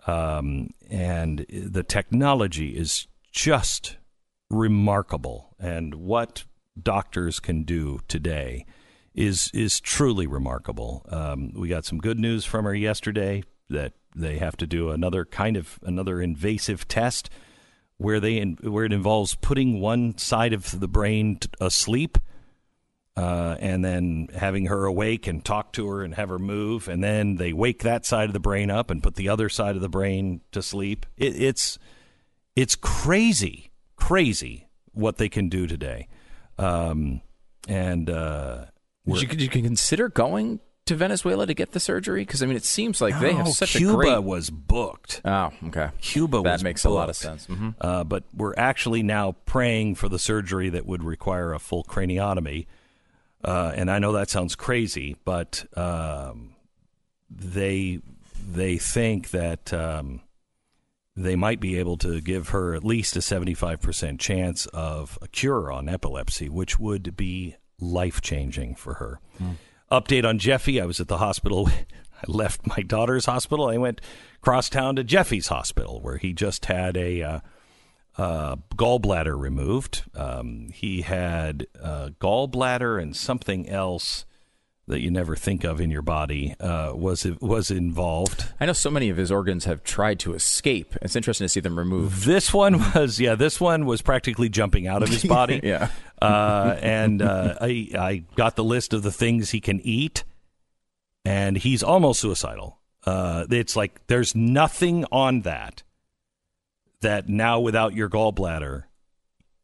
um, 0.07 0.71
and 0.91 1.47
the 1.49 1.83
technology 1.83 2.77
is 2.77 3.07
just 3.33 3.97
remarkable. 4.51 5.55
And 5.59 5.95
what 5.95 6.45
doctors 6.81 7.41
can 7.41 7.65
do 7.65 8.01
today 8.07 8.67
is 9.19 9.51
is 9.53 9.81
truly 9.81 10.29
remarkable. 10.29 11.05
Um, 11.09 11.51
we 11.55 11.69
got 11.69 11.85
some 11.85 11.99
good 11.99 12.21
news 12.21 12.45
from 12.45 12.65
her 12.65 12.75
yesterday 12.75 13.43
that 13.69 13.93
they 14.15 14.39
have 14.39 14.57
to 14.59 14.67
do 14.67 14.91
another 14.91 15.25
kind 15.25 15.57
of 15.57 15.81
another 15.83 16.23
invasive 16.23 16.87
test 16.87 17.29
where 17.97 18.21
they 18.21 18.41
where 18.41 18.85
it 18.85 18.93
involves 18.93 19.35
putting 19.35 19.81
one 19.81 20.17
side 20.17 20.53
of 20.53 20.79
the 20.79 20.87
brain 20.87 21.41
asleep 21.61 22.17
uh, 23.17 23.57
and 23.59 23.85
then 23.85 24.29
having 24.37 24.67
her 24.67 24.85
awake 24.85 25.27
and 25.27 25.45
talk 25.45 25.73
to 25.73 25.89
her 25.89 26.05
and 26.05 26.15
have 26.15 26.29
her 26.29 26.39
move. 26.39 26.87
And 26.87 27.03
then 27.03 27.35
they 27.37 27.53
wake 27.53 27.83
that 27.83 28.07
side 28.07 28.29
of 28.29 28.33
the 28.33 28.39
brain 28.39 28.71
up 28.71 28.89
and 28.89 29.03
put 29.03 29.17
the 29.17 29.29
other 29.29 29.49
side 29.49 29.75
of 29.75 29.83
the 29.83 29.89
brain 29.89 30.43
to 30.53 30.63
sleep. 30.63 31.05
It, 31.17 31.35
it's 31.43 31.77
it's 32.55 32.77
crazy 32.77 33.73
crazy 33.97 34.69
what 34.93 35.17
they 35.17 35.29
can 35.29 35.49
do 35.49 35.67
today. 35.67 36.07
Um, 36.57 37.21
and 37.69 38.09
uh, 38.09 38.67
did 39.17 39.41
you, 39.41 39.45
you 39.45 39.49
consider 39.63 40.09
going 40.09 40.61
to 40.87 40.95
Venezuela 40.95 41.47
to 41.47 41.55
get 41.55 41.73
the 41.73 41.81
surgery? 41.81 42.23
Because 42.23 42.43
I 42.43 42.47
mean, 42.47 42.57
it 42.57 42.65
seems 42.65 43.01
like 43.01 43.15
no, 43.15 43.21
they 43.21 43.33
have 43.33 43.49
such 43.49 43.77
Cuba 43.77 43.93
a 43.93 43.97
great. 43.97 44.25
was 44.25 44.51
booked. 44.51 45.21
Oh, 45.25 45.51
okay. 45.67 45.91
Cuba 46.01 46.43
was 46.43 46.45
that 46.45 46.65
makes 46.65 46.83
booked. 46.83 46.91
a 46.91 46.95
lot 46.95 47.09
of 47.11 47.17
sense. 47.17 47.47
Mm-hmm. 47.47 47.71
Uh, 47.81 48.05
but 48.05 48.25
we're 48.35 48.55
actually 48.57 49.03
now 49.03 49.37
praying 49.45 49.97
for 49.97 50.09
the 50.09 50.19
surgery 50.19 50.71
that 50.71 50.87
would 50.87 51.03
require 51.05 51.53
a 51.53 51.59
full 51.59 51.85
craniotomy. 51.85 52.67
Uh, 53.45 53.73
and 53.77 53.91
I 53.91 53.99
know 53.99 54.13
that 54.13 54.31
sounds 54.31 54.57
crazy, 54.57 55.17
but 55.25 55.65
um, 55.77 56.55
they 57.31 58.01
they 58.51 58.79
think 58.79 59.31
that 59.31 59.73
um, 59.73 60.23
they 61.15 61.37
might 61.37 61.61
be 61.61 61.79
able 61.79 61.99
to 61.99 62.21
give 62.21 62.49
her 62.49 62.75
at 62.75 62.83
least 62.83 63.15
a 63.15 63.23
seventy 63.23 63.55
five 63.55 63.81
percent 63.81 64.21
chance 64.21 64.67
of 64.67 65.19
a 65.21 65.29
cure 65.29 65.71
on 65.71 65.89
epilepsy, 65.89 66.49
which 66.49 66.79
would 66.79 67.17
be 67.17 67.57
life 67.81 68.21
changing 68.21 68.75
for 68.75 68.95
her. 68.95 69.21
Mm. 69.41 69.57
Update 69.91 70.25
on 70.25 70.39
Jeffy. 70.39 70.81
I 70.81 70.87
was 70.87 71.01
at 71.01 71.09
the 71.09 71.19
hospital. 71.19 71.69
I 72.19 72.25
left 72.27 72.67
my 72.67 72.83
daughter's 72.83 73.27
hospital. 73.27 73.69
I 73.69 73.77
went 73.77 74.01
cross 74.41 74.69
town 74.69 74.97
to 74.97 75.05
Jeffy's 75.05 75.49
hospital, 75.49 76.01
where 76.01 76.17
he 76.17 76.33
just 76.33 76.67
had 76.67 76.97
a 76.97 77.23
uh, 77.23 77.41
uh, 78.17 78.57
gallbladder 78.75 79.39
removed. 79.39 80.03
Um, 80.15 80.71
he 80.75 81.03
had 81.03 81.67
uh, 81.81 82.11
gallbladder 82.21 83.01
and 83.01 83.15
something 83.17 83.69
else 83.69 84.27
that 84.89 85.01
you 85.01 85.11
never 85.11 85.37
think 85.37 85.65
of 85.65 85.81
in 85.81 85.91
your 85.91 86.03
body 86.03 86.55
uh, 86.61 86.93
was 86.95 87.25
was 87.41 87.71
involved. 87.71 88.47
I 88.61 88.67
know 88.67 88.73
so 88.73 88.91
many 88.91 89.11
of 89.11 89.17
his 89.17 89.31
organs 89.31 89.67
have 89.67 89.85
tried 89.85 90.19
to 90.21 90.35
escape. 90.35 90.97
It's 91.03 91.15
interesting 91.15 91.45
to 91.45 91.49
see 91.49 91.61
them 91.61 91.79
removed. 91.79 92.25
This 92.25 92.53
one 92.53 92.79
was 92.95 93.21
yeah. 93.21 93.35
This 93.35 93.61
one 93.61 93.87
was 93.87 94.03
practically 94.03 94.49
jumping 94.49 94.87
out 94.87 95.03
of 95.03 95.09
his 95.09 95.25
body. 95.37 95.61
yeah. 95.63 95.91
Uh, 96.21 96.77
and 96.81 97.23
uh, 97.23 97.55
I 97.61 97.89
I 97.97 98.25
got 98.35 98.57
the 98.57 98.65
list 98.65 98.93
of 98.93 99.03
the 99.03 99.13
things 99.13 99.51
he 99.51 99.61
can 99.61 99.81
eat, 99.81 100.25
and 101.25 101.57
he's 101.57 101.83
almost 101.83 102.21
suicidal. 102.21 102.79
Uh, 103.07 103.47
it's 103.51 103.77
like 103.77 104.07
there's 104.07 104.35
nothing 104.35 105.05
on 105.13 105.43
that 105.43 105.83
that 107.01 107.29
now 107.29 107.61
without 107.61 107.95
your 107.95 108.09
gallbladder, 108.09 108.85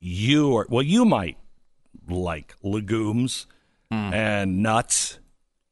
you 0.01 0.57
are 0.57 0.67
well. 0.69 0.83
You 0.83 1.05
might 1.05 1.39
like 2.09 2.55
legumes 2.63 3.47
mm. 3.95 4.13
and 4.13 4.63
nuts. 4.63 5.19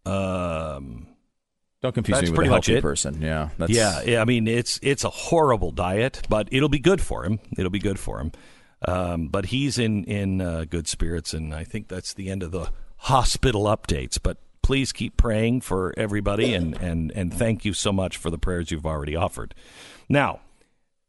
Um, 0.04 1.08
Don't 1.80 1.94
confuse 1.94 2.22
me 2.22 2.30
with 2.30 2.46
a 2.46 2.50
healthy 2.50 2.80
person. 2.80 3.20
Yeah, 3.20 3.50
that's, 3.58 3.72
Yeah, 3.72 4.02
yeah. 4.02 4.20
I 4.20 4.24
mean, 4.24 4.48
it's 4.48 4.78
it's 4.82 5.04
a 5.04 5.10
horrible 5.10 5.70
diet, 5.70 6.22
but 6.28 6.48
it'll 6.50 6.68
be 6.68 6.78
good 6.78 7.00
for 7.00 7.24
him. 7.24 7.40
It'll 7.56 7.70
be 7.70 7.78
good 7.78 7.98
for 7.98 8.20
him. 8.20 8.32
Um, 8.86 9.28
but 9.28 9.46
he's 9.46 9.78
in 9.78 10.04
in 10.04 10.40
uh, 10.40 10.64
good 10.68 10.88
spirits, 10.88 11.34
and 11.34 11.54
I 11.54 11.64
think 11.64 11.88
that's 11.88 12.14
the 12.14 12.30
end 12.30 12.42
of 12.42 12.50
the 12.50 12.70
hospital 12.96 13.64
updates. 13.64 14.18
But 14.20 14.38
please 14.62 14.92
keep 14.92 15.16
praying 15.16 15.60
for 15.60 15.94
everybody, 15.96 16.54
and 16.54 16.76
and 16.80 17.12
and 17.12 17.32
thank 17.32 17.64
you 17.64 17.74
so 17.74 17.92
much 17.92 18.16
for 18.16 18.30
the 18.30 18.38
prayers 18.38 18.70
you've 18.70 18.86
already 18.86 19.14
offered. 19.14 19.54
Now, 20.08 20.40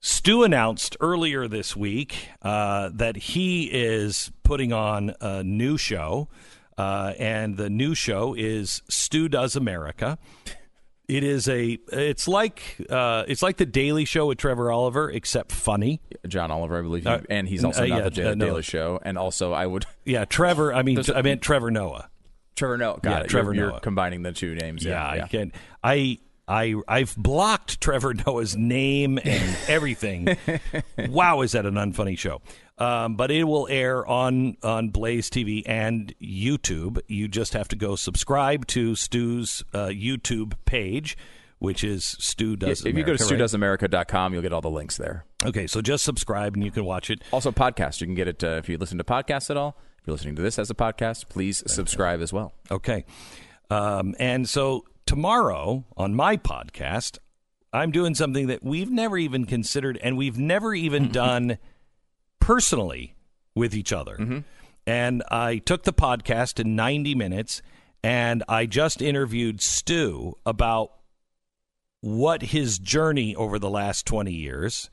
Stu 0.05 0.43
announced 0.43 0.97
earlier 0.99 1.47
this 1.47 1.75
week 1.75 2.27
uh, 2.41 2.89
that 2.93 3.15
he 3.15 3.69
is 3.71 4.31
putting 4.43 4.73
on 4.73 5.15
a 5.21 5.43
new 5.43 5.77
show, 5.77 6.27
uh, 6.77 7.13
and 7.19 7.57
the 7.57 7.69
new 7.69 7.93
show 7.95 8.33
is 8.33 8.81
Stu 8.89 9.27
Does 9.29 9.55
America. 9.55 10.17
It 11.07 11.23
is 11.25 11.49
a. 11.49 11.77
It's 11.91 12.29
like 12.29 12.61
uh, 12.89 13.25
it's 13.27 13.41
like 13.43 13.57
the 13.57 13.65
Daily 13.65 14.05
Show 14.05 14.27
with 14.27 14.37
Trevor 14.37 14.71
Oliver, 14.71 15.11
except 15.11 15.51
funny. 15.51 15.99
John 16.27 16.49
Oliver, 16.49 16.79
I 16.79 16.81
believe, 16.81 17.05
Uh, 17.05 17.19
and 17.29 17.45
he's 17.47 17.65
also 17.65 17.83
uh, 17.83 17.87
not 17.87 17.97
yeah, 17.97 18.03
the 18.03 18.09
J- 18.09 18.23
uh, 18.25 18.35
no. 18.35 18.45
Daily 18.45 18.61
Show. 18.61 18.99
And 19.03 19.17
also, 19.17 19.51
I 19.51 19.65
would 19.67 19.85
Yeah, 20.05 20.23
Trevor. 20.23 20.73
I 20.73 20.81
mean, 20.81 20.99
I 21.13 21.21
meant 21.21 21.41
Trevor 21.41 21.71
Noah. 21.71 22.09
Trevor 22.55 22.77
Noah. 22.77 22.99
Got 23.01 23.09
Yeah, 23.11 23.19
it. 23.25 23.27
Trevor 23.27 23.53
you're, 23.53 23.65
Noah. 23.65 23.73
You're 23.73 23.79
combining 23.81 24.23
the 24.23 24.31
two 24.31 24.55
names. 24.55 24.85
Yeah, 24.85 25.13
Yeah, 25.15 25.23
I 25.25 25.27
can. 25.27 25.51
I 25.83 26.19
I 26.47 26.75
I've 26.87 27.15
blocked 27.17 27.81
Trevor 27.81 28.13
Noah's 28.25 28.55
name 28.55 29.19
and 29.23 29.57
everything. 29.67 30.37
wow, 31.09 31.41
is 31.41 31.51
that 31.51 31.65
an 31.65 31.73
unfunny 31.75 32.17
show? 32.17 32.41
Um, 32.77 33.15
but 33.15 33.29
it 33.29 33.43
will 33.43 33.67
air 33.69 34.05
on 34.05 34.57
on 34.63 34.89
Blaze 34.89 35.29
TV 35.29 35.61
and 35.65 36.13
YouTube. 36.21 36.99
You 37.07 37.27
just 37.27 37.53
have 37.53 37.67
to 37.69 37.75
go 37.75 37.95
subscribe 37.95 38.65
to 38.67 38.95
Stu's 38.95 39.63
uh, 39.73 39.87
YouTube 39.87 40.53
page, 40.65 41.15
which 41.59 41.83
is 41.83 42.03
Stu 42.19 42.55
Does. 42.55 42.83
if 42.83 42.97
you 42.97 43.03
go 43.03 43.15
to 43.15 43.23
America, 43.23 43.85
right? 43.85 43.89
studoesamerica.com, 43.91 44.33
you'll 44.33 44.41
get 44.41 44.53
all 44.53 44.61
the 44.61 44.71
links 44.71 44.97
there. 44.97 45.25
Okay, 45.45 45.67
so 45.67 45.81
just 45.81 46.03
subscribe 46.03 46.55
and 46.55 46.63
you 46.63 46.71
can 46.71 46.83
watch 46.83 47.09
it. 47.11 47.21
Also, 47.31 47.51
podcast. 47.51 48.01
You 48.01 48.07
can 48.07 48.15
get 48.15 48.27
it 48.27 48.43
uh, 48.43 48.47
if 48.57 48.67
you 48.67 48.77
listen 48.77 48.97
to 48.97 49.03
podcasts 49.03 49.49
at 49.51 49.57
all. 49.57 49.77
If 50.01 50.07
you're 50.07 50.13
listening 50.15 50.35
to 50.37 50.41
this 50.41 50.57
as 50.57 50.69
a 50.69 50.75
podcast, 50.75 51.29
please 51.29 51.63
subscribe 51.67 52.21
as 52.21 52.33
well. 52.33 52.53
Okay. 52.71 53.05
Um, 53.69 54.15
and 54.19 54.49
so 54.49 54.83
tomorrow 55.05 55.85
on 55.95 56.15
my 56.15 56.37
podcast, 56.37 57.19
I'm 57.71 57.91
doing 57.91 58.13
something 58.15 58.47
that 58.47 58.63
we've 58.63 58.89
never 58.91 59.17
even 59.17 59.45
considered 59.45 59.97
and 60.03 60.17
we've 60.17 60.37
never 60.37 60.73
even 60.73 61.07
done 61.11 61.57
personally 62.43 63.15
with 63.55 63.73
each 63.73 63.93
other. 63.93 64.43
And 64.85 65.23
I 65.31 65.57
took 65.57 65.83
the 65.83 65.93
podcast 65.93 66.59
in 66.59 66.75
90 66.75 67.15
minutes 67.15 67.61
and 68.03 68.43
I 68.49 68.65
just 68.65 69.01
interviewed 69.01 69.61
Stu 69.61 70.33
about 70.45 70.91
what 72.01 72.41
his 72.41 72.79
journey 72.79 73.33
over 73.33 73.57
the 73.57 73.69
last 73.69 74.05
20 74.05 74.33
years 74.33 74.89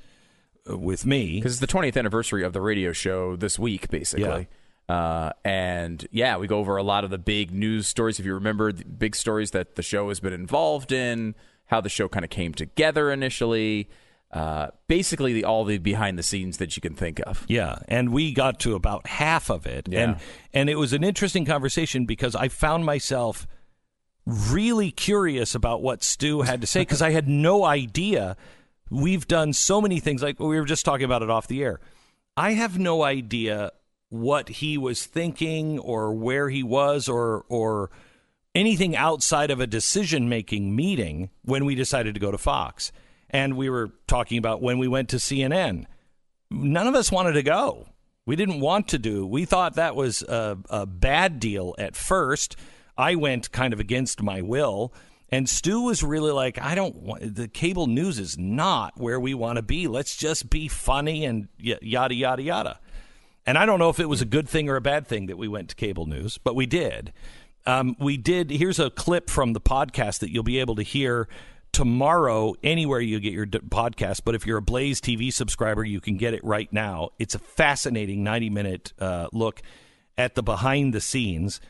uh, 0.71 0.79
with 0.79 1.05
me. 1.05 1.37
Because 1.37 1.61
it's 1.61 1.73
the 1.73 1.79
20th 1.79 1.97
anniversary 1.97 2.45
of 2.45 2.53
the 2.53 2.61
radio 2.61 2.93
show 2.93 3.35
this 3.35 3.59
week, 3.59 3.91
basically. 3.91 4.47
Uh, 4.89 5.33
and 5.45 6.07
yeah, 6.13 6.37
we 6.37 6.47
go 6.47 6.59
over 6.59 6.77
a 6.77 6.83
lot 6.85 7.03
of 7.03 7.11
the 7.11 7.19
big 7.19 7.51
news 7.51 7.89
stories. 7.89 8.21
If 8.21 8.27
you 8.27 8.35
remember, 8.35 8.71
the 8.73 8.85
big 8.85 9.17
stories 9.17 9.51
that 9.53 9.75
the 9.75 9.83
show 9.83 10.09
has 10.09 10.21
been 10.21 10.33
involved 10.33 10.93
in, 10.93 11.35
how 11.67 11.81
the 11.81 11.89
show 11.89 12.09
kind 12.09 12.25
of 12.25 12.31
came 12.31 12.55
together 12.55 13.11
initially. 13.11 13.89
Uh, 14.33 14.69
basically, 14.87 15.33
the, 15.33 15.45
all 15.45 15.65
the 15.65 15.79
behind 15.79 16.17
the 16.17 16.23
scenes 16.23 16.59
that 16.59 16.77
you 16.77 16.81
can 16.81 16.95
think 16.95 17.21
of. 17.27 17.45
Yeah, 17.49 17.81
and 17.89 18.13
we 18.13 18.33
got 18.33 18.61
to 18.61 18.77
about 18.77 19.07
half 19.09 19.51
of 19.51 19.67
it, 19.67 19.89
Yeah. 19.91 20.01
and 20.03 20.17
and 20.53 20.71
it 20.71 20.77
was 20.77 20.93
an 20.93 21.03
interesting 21.03 21.45
conversation 21.45 22.07
because 22.07 22.37
I 22.37 22.47
found 22.49 22.85
myself 22.85 23.49
really 24.27 24.91
curious 24.91 25.55
about 25.55 25.83
what 25.83 26.03
Stu 26.05 26.43
had 26.43 26.61
to 26.61 26.67
say 26.67 26.83
because 26.83 27.03
I 27.03 27.11
had 27.11 27.29
no 27.29 27.65
idea. 27.65 28.37
We've 28.91 29.27
done 29.27 29.53
so 29.53 29.81
many 29.81 29.99
things, 30.01 30.23
like 30.23 30.39
we 30.39 30.59
were 30.59 30.65
just 30.65 30.85
talking 30.85 31.05
about 31.05 31.23
it 31.23 31.31
off 31.31 31.47
the 31.49 31.63
air. 31.63 31.81
I 32.37 32.53
have 32.53 32.79
no 32.79 33.03
idea 33.03 33.73
what 34.11 34.49
he 34.49 34.77
was 34.79 35.05
thinking 35.05 35.79
or 35.79 36.13
where 36.13 36.49
he 36.51 36.63
was 36.63 37.09
or 37.09 37.45
or 37.49 37.91
anything 38.55 38.95
outside 38.97 39.51
of 39.51 39.61
a 39.61 39.67
decision 39.67 40.29
making 40.29 40.75
meeting 40.75 41.31
when 41.43 41.65
we 41.65 41.75
decided 41.75 42.15
to 42.15 42.21
go 42.21 42.31
to 42.31 42.39
Fox. 42.39 42.93
And 43.31 43.57
we 43.57 43.71
were 43.71 43.91
talking 44.07 44.39
about 44.39 44.61
when 44.61 44.79
we 44.79 44.89
went 44.89 45.09
to 45.11 45.17
CNN 45.17 45.87
none 46.51 46.87
of 46.87 46.95
us 46.95 47.13
wanted 47.13 47.33
to 47.33 47.43
go. 47.43 47.87
We 48.27 48.37
didn't 48.37 48.61
want 48.61 48.89
to 48.89 48.99
do. 48.99 49.27
We 49.27 49.45
thought 49.45 49.75
that 49.75 49.97
was 49.97 50.23
a, 50.23 50.59
a 50.69 50.87
bad 50.87 51.41
deal 51.41 51.75
at 51.79 51.97
first. 51.97 52.57
I 52.97 53.15
went 53.15 53.51
kind 53.51 53.73
of 53.73 53.81
against 53.81 54.23
my 54.23 54.43
will, 54.43 54.93
and 55.31 55.49
Stu 55.49 55.83
was 55.83 56.03
really 56.03 56.33
like, 56.33 56.61
"I 56.61 56.75
don't 56.75 56.97
want 56.97 57.35
the 57.35 57.49
cable 57.49 57.87
news 57.87 58.19
is 58.19 58.37
not 58.37 59.01
where 59.01 59.19
we 59.19 59.33
want 59.33 59.57
to 59.57 59.63
be. 59.63 59.89
Let's 59.89 60.17
just 60.17 60.51
be 60.51 60.69
funny 60.69 61.25
and 61.25 61.49
y- 61.63 61.79
yada 61.81 62.15
yada 62.15 62.43
yada." 62.43 62.81
And 63.47 63.57
I 63.57 63.65
don't 63.65 63.79
know 63.79 63.89
if 63.89 63.99
it 63.99 64.09
was 64.09 64.21
a 64.21 64.27
good 64.27 64.49
thing 64.49 64.69
or 64.69 64.77
a 64.77 64.83
bad 64.83 65.07
thing 65.07 65.27
that 65.27 65.39
we 65.39 65.49
went 65.49 65.71
to 65.71 65.75
cable 65.75 66.07
news, 66.07 66.39
but 66.39 66.55
we 66.55 66.67
did. 66.67 67.13
Um, 67.67 67.97
we 67.99 68.17
did. 68.17 68.51
Here's 68.51 68.79
a 68.79 68.91
clip 68.91 69.31
from 69.31 69.55
the 69.55 69.61
podcast 69.61 70.19
that 70.19 70.31
you'll 70.31 70.43
be 70.43 70.59
able 70.59 70.77
to 70.77 70.83
hear 70.83 71.27
tomorrow 71.73 72.55
anywhere 72.63 73.01
you 73.01 73.21
get 73.21 73.33
your 73.33 73.47
d- 73.47 73.59
podcast. 73.59 74.23
But 74.25 74.35
if 74.35 74.47
you're 74.47 74.59
a 74.59 74.63
Blaze 74.63 75.01
TV 75.01 75.33
subscriber, 75.33 75.85
you 75.85 76.01
can 76.01 76.17
get 76.17 76.35
it 76.35 76.43
right 76.45 76.73
now. 76.73 77.11
It's 77.19 77.35
a 77.35 77.39
fascinating 77.39 78.23
90 78.25 78.51
minute 78.51 78.93
uh, 78.99 79.29
look 79.33 79.63
at 80.17 80.35
the 80.35 80.43
behind 80.43 80.93
the 80.93 81.01
scenes. 81.01 81.61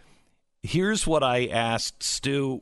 Here's 0.63 1.07
what 1.07 1.23
I 1.23 1.47
asked 1.47 2.03
Stu. 2.03 2.61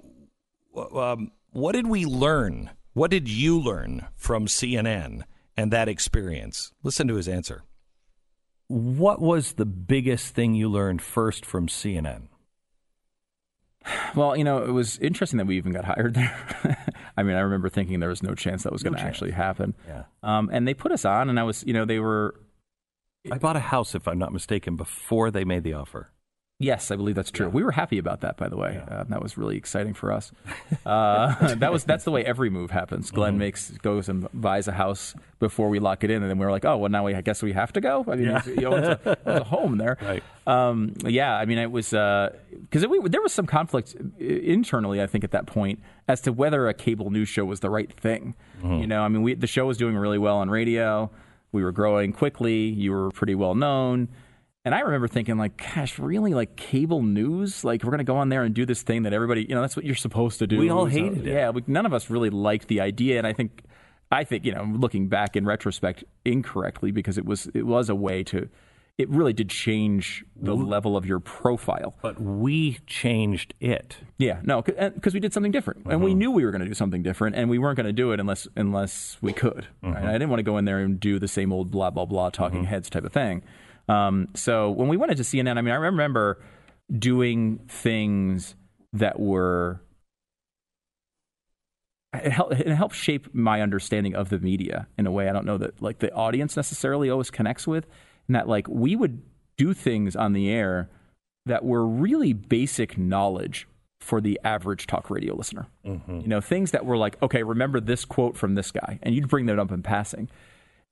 Um, 0.77 1.33
what 1.51 1.73
did 1.73 1.87
we 1.87 2.05
learn? 2.05 2.71
What 2.93 3.11
did 3.11 3.29
you 3.29 3.59
learn 3.59 4.07
from 4.17 4.47
CNN 4.47 5.23
and 5.57 5.73
that 5.73 5.89
experience? 5.89 6.73
Listen 6.83 7.09
to 7.09 7.15
his 7.15 7.29
answer. 7.29 7.63
What 8.69 9.21
was 9.21 9.55
the 9.55 9.65
biggest 9.65 10.35
thing 10.35 10.55
you 10.55 10.69
learned 10.69 11.01
first 11.01 11.47
from 11.47 11.69
CNN? 11.69 12.29
Well, 14.15 14.37
you 14.37 14.45
know, 14.45 14.63
it 14.63 14.71
was 14.71 14.99
interesting 14.99 15.39
that 15.39 15.47
we 15.47 15.57
even 15.57 15.73
got 15.73 15.85
hired 15.85 16.15
there. 16.15 16.87
I 17.19 17.23
mean, 17.25 17.37
I 17.37 17.41
remember 17.41 17.69
thinking 17.69 18.01
there 18.01 18.09
was 18.09 18.23
no 18.23 18.35
chance 18.35 18.63
that 18.63 18.73
was 18.73 18.83
going 18.83 18.95
to 18.95 19.01
actually 19.01 19.33
happen. 19.33 19.75
Yeah. 19.87 20.05
Um, 20.23 20.49
and 20.53 20.67
they 20.69 20.75
put 20.75 20.93
us 20.93 21.05
on, 21.05 21.29
and 21.29 21.39
I 21.39 21.43
was, 21.43 21.65
you 21.67 21.73
know, 21.73 21.85
they 21.85 21.99
were 21.99 22.35
I 23.31 23.39
bought 23.39 23.57
a 23.57 23.61
house, 23.61 23.95
if 23.95 24.07
I'm 24.09 24.19
not 24.19 24.33
mistaken, 24.33 24.77
before 24.77 25.31
they 25.31 25.45
made 25.45 25.65
the 25.65 25.75
offer. 25.75 26.11
Yes, 26.61 26.91
I 26.91 26.97
believe 26.97 27.15
that's 27.15 27.31
true. 27.31 27.49
We 27.49 27.63
were 27.63 27.71
happy 27.71 27.99
about 27.99 28.23
that, 28.23 28.37
by 28.37 28.49
the 28.49 28.57
way. 28.57 28.83
Uh, 28.91 29.05
that 29.11 29.23
was 29.23 29.39
really 29.39 29.57
exciting 29.57 29.95
for 29.95 30.13
us. 30.13 30.33
Uh, 30.87 31.55
that 31.57 31.71
was 31.73 31.85
that's 31.85 32.05
the 32.05 32.11
way 32.11 32.25
every 32.33 32.49
move 32.51 32.71
happens. 32.71 33.11
Glenn 33.11 33.33
Mm-hmm. 33.35 33.39
makes 33.39 33.71
goes 33.79 34.09
and 34.09 34.27
buys 34.33 34.67
a 34.69 34.73
house 34.73 35.15
before 35.39 35.69
we 35.69 35.79
lock 35.81 36.03
it 36.03 36.11
in, 36.11 36.23
and 36.23 36.31
then 36.31 36.39
we 36.39 36.47
are 36.47 36.51
like, 36.51 36.65
oh, 36.65 36.79
well, 36.79 36.91
now 36.91 37.05
we 37.05 37.15
I 37.15 37.21
guess 37.21 37.43
we 37.43 37.53
have 37.53 37.73
to 37.75 37.81
go. 37.81 38.05
I 38.09 38.17
mean, 38.17 38.27
Yeah. 38.27 38.41
he 38.43 38.65
owns 38.65 38.87
a, 38.87 39.19
owns 39.27 39.41
a 39.41 39.45
home 39.55 39.77
there. 39.79 39.99
Right. 40.01 40.23
Um, 40.47 40.95
yeah, 41.05 41.35
I 41.35 41.45
mean, 41.45 41.59
it 41.59 41.71
was 41.71 41.93
because 42.69 42.87
we 42.87 43.01
there 43.09 43.23
was 43.23 43.33
some 43.33 43.47
conflict 43.47 43.95
internally. 44.19 45.03
I 45.03 45.07
think 45.07 45.25
at 45.25 45.31
that 45.33 45.47
point 45.47 45.81
as 46.07 46.21
to 46.23 46.33
whether 46.33 46.69
a 46.69 46.75
cable 46.75 47.11
news 47.11 47.29
show 47.29 47.45
was 47.45 47.61
the 47.61 47.71
right 47.71 47.93
thing. 47.93 48.35
Mm-hmm. 48.59 48.81
You 48.81 48.87
know, 48.87 49.03
I 49.03 49.09
mean, 49.09 49.23
we 49.23 49.35
the 49.35 49.47
show 49.47 49.67
was 49.67 49.77
doing 49.77 49.97
really 49.97 50.19
well 50.19 50.39
on 50.39 50.51
radio. 50.51 51.11
We 51.53 51.65
were 51.65 51.73
growing 51.73 52.13
quickly. 52.13 52.67
You 52.69 52.93
were 52.93 53.11
pretty 53.11 53.35
well 53.35 53.55
known. 53.55 54.09
And 54.65 54.75
I 54.75 54.81
remember 54.81 55.09
thinking, 55.09 55.39
like, 55.39 55.57
gosh, 55.57 55.99
really, 55.99 56.35
like 56.35 56.57
cable 56.57 57.03
news? 57.03 57.65
Like, 57.65 57.83
we're 57.85 57.91
going 57.91 57.99
to 57.99 58.05
go 58.05 58.17
on 58.19 58.29
there 58.29 58.43
and 58.43 58.55
do 58.55 58.67
this 58.67 58.83
thing 58.83 59.05
that 59.05 59.15
everybody, 59.15 59.47
you 59.49 59.55
know, 59.55 59.63
that's 59.63 59.77
what 59.77 59.87
you're 59.87 59.95
supposed 59.95 60.41
to 60.41 60.47
do. 60.47 60.59
We 60.59 60.69
all 60.69 60.85
So, 60.85 60.91
hated 60.91 61.27
it. 61.27 61.33
Yeah, 61.33 61.51
we, 61.51 61.63
none 61.67 61.87
of 61.87 61.95
us 61.95 62.11
really 62.11 62.29
liked 62.29 62.69
the 62.69 62.83
idea. 62.83 63.17
And 63.17 63.27
I 63.27 63.33
think, 63.33 63.63
I 64.13 64.25
think, 64.25 64.45
you 64.45 64.53
know, 64.53 64.65
looking 64.65 65.09
back 65.09 65.37
in 65.37 65.47
retrospect, 65.47 66.05
incorrectly 66.27 66.91
because 66.91 67.17
it 67.17 67.25
was 67.25 67.47
it 67.55 67.67
was 67.67 67.89
a 67.89 67.95
way 67.95 68.23
to, 68.25 68.51
it 68.99 69.09
really 69.09 69.33
did 69.33 69.49
change 69.49 70.25
the 70.35 70.57
level 70.57 70.97
of 70.97 71.07
your 71.07 71.21
profile. 71.21 71.95
But 72.03 72.21
we 72.21 72.81
changed 72.87 73.55
it. 73.61 73.97
Yeah, 74.19 74.41
no, 74.43 74.61
because 74.61 75.15
we 75.15 75.21
did 75.21 75.33
something 75.33 75.53
different, 75.53 75.87
and 75.89 76.03
we 76.03 76.11
uh-huh. 76.11 76.19
knew 76.19 76.31
we 76.33 76.45
were 76.45 76.51
going 76.51 76.63
to 76.63 76.67
do 76.67 76.75
something 76.75 77.05
different, 77.05 77.37
and 77.37 77.49
we 77.49 77.59
weren't 77.59 77.77
going 77.77 77.87
to 77.87 77.93
do 77.93 78.11
it 78.11 78.19
unless 78.19 78.49
unless 78.57 79.17
we 79.21 79.33
could. 79.33 79.69
Right? 79.83 79.97
Uh-huh. 79.97 80.09
I 80.09 80.13
didn't 80.13 80.31
want 80.31 80.41
to 80.41 80.45
go 80.45 80.59
in 80.59 80.65
there 80.65 80.81
and 80.81 80.99
do 80.99 81.21
the 81.21 81.29
same 81.29 81.53
old 81.53 81.71
blah 81.71 81.91
blah 81.91 82.07
blah 82.07 82.31
talking 82.31 82.61
uh-huh. 82.61 82.71
heads 82.71 82.91
type 82.91 83.05
of 83.05 83.13
thing. 83.13 83.43
Um, 83.89 84.29
so 84.35 84.71
when 84.71 84.89
we 84.89 84.97
went 84.97 85.13
into 85.13 85.23
CNN, 85.23 85.57
I 85.57 85.63
mean, 85.63 85.73
I 85.73 85.77
remember 85.77 86.43
doing 86.99 87.61
things 87.69 88.57
that 88.93 89.21
were 89.21 89.81
it 92.15 92.33
helped, 92.33 92.55
it 92.55 92.69
helped 92.69 92.97
shape 92.97 93.33
my 93.35 93.61
understanding 93.61 94.15
of 94.15 94.31
the 94.31 94.39
media 94.39 94.89
in 94.97 95.07
a 95.07 95.11
way 95.11 95.29
I 95.29 95.33
don't 95.33 95.47
know 95.47 95.59
that 95.59 95.81
like 95.81 95.99
the 95.99 96.13
audience 96.13 96.57
necessarily 96.57 97.11
always 97.11 97.31
connects 97.31 97.67
with, 97.67 97.87
and 98.29 98.37
that 98.37 98.49
like 98.49 98.69
we 98.69 98.95
would 98.95 99.23
do 99.57 99.75
things 99.75 100.15
on 100.15 100.33
the 100.33 100.49
air 100.49 100.89
that 101.47 101.65
were 101.65 101.87
really 101.87 102.33
basic 102.33 102.97
knowledge 102.97 103.67
for 104.01 104.21
the 104.21 104.39
average 104.45 104.87
talk 104.87 105.11
radio 105.11 105.35
listener. 105.35 105.67
Mm-hmm. 105.85 106.21
You 106.21 106.29
know, 106.29 106.41
things 106.41 106.71
that 106.71 106.87
were 106.87 106.97
like, 106.97 107.21
okay, 107.21 107.43
remember 107.43 107.81
this 107.81 108.05
quote 108.05 108.37
from 108.37 108.55
this 108.55 108.71
guy, 108.71 108.99
and 109.03 109.15
you'd 109.15 109.29
bring 109.29 109.47
that 109.47 109.59
up 109.59 109.73
in 109.73 109.83
passing. 109.83 110.29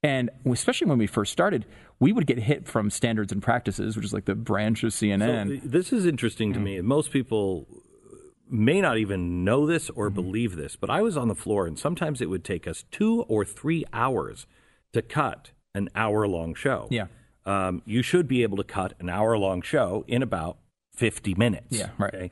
And 0.02 0.30
especially 0.44 0.88
when 0.88 0.98
we 0.98 1.06
first 1.06 1.32
started, 1.32 1.64
we 1.98 2.12
would 2.12 2.26
get 2.26 2.38
hit 2.38 2.66
from 2.66 2.90
standards 2.90 3.32
and 3.32 3.42
practices, 3.42 3.96
which 3.96 4.04
is 4.04 4.12
like 4.12 4.24
the 4.24 4.34
branch 4.34 4.82
of 4.82 4.92
CNN. 4.92 5.48
So, 5.48 5.56
uh, 5.56 5.60
this 5.64 5.92
is 5.92 6.04
interesting 6.04 6.52
to 6.52 6.58
mm-hmm. 6.58 6.64
me. 6.64 6.80
Most 6.80 7.10
people 7.10 7.66
may 8.48 8.80
not 8.80 8.98
even 8.98 9.44
know 9.44 9.66
this 9.66 9.90
or 9.90 10.08
mm-hmm. 10.08 10.14
believe 10.14 10.56
this, 10.56 10.76
but 10.76 10.90
I 10.90 11.02
was 11.02 11.16
on 11.16 11.28
the 11.28 11.34
floor, 11.34 11.66
and 11.66 11.78
sometimes 11.78 12.20
it 12.20 12.28
would 12.28 12.44
take 12.44 12.66
us 12.66 12.84
two 12.90 13.22
or 13.22 13.44
three 13.44 13.84
hours 13.92 14.46
to 14.92 15.02
cut 15.02 15.50
an 15.74 15.88
hour 15.94 16.26
long 16.26 16.54
show. 16.54 16.88
Yeah. 16.90 17.06
Um, 17.46 17.80
you 17.86 18.02
should 18.02 18.26
be 18.28 18.42
able 18.42 18.56
to 18.58 18.64
cut 18.64 18.92
an 19.00 19.08
hour 19.08 19.38
long 19.38 19.62
show 19.62 20.04
in 20.08 20.22
about 20.22 20.58
50 20.96 21.34
minutes. 21.36 21.66
Yeah, 21.78 21.90
right. 21.96 22.14
Okay? 22.14 22.30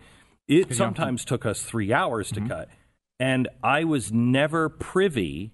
It 0.49 0.75
sometimes 0.75 1.25
took 1.25 1.47
us 1.47 1.63
three 1.63 1.93
hours 1.93 2.31
Mm-hmm. 2.33 2.49
to 2.49 2.55
cut. 2.55 2.69
And 3.21 3.49
I 3.63 3.85
was 3.85 4.13
never 4.13 4.69
privy 4.69 5.53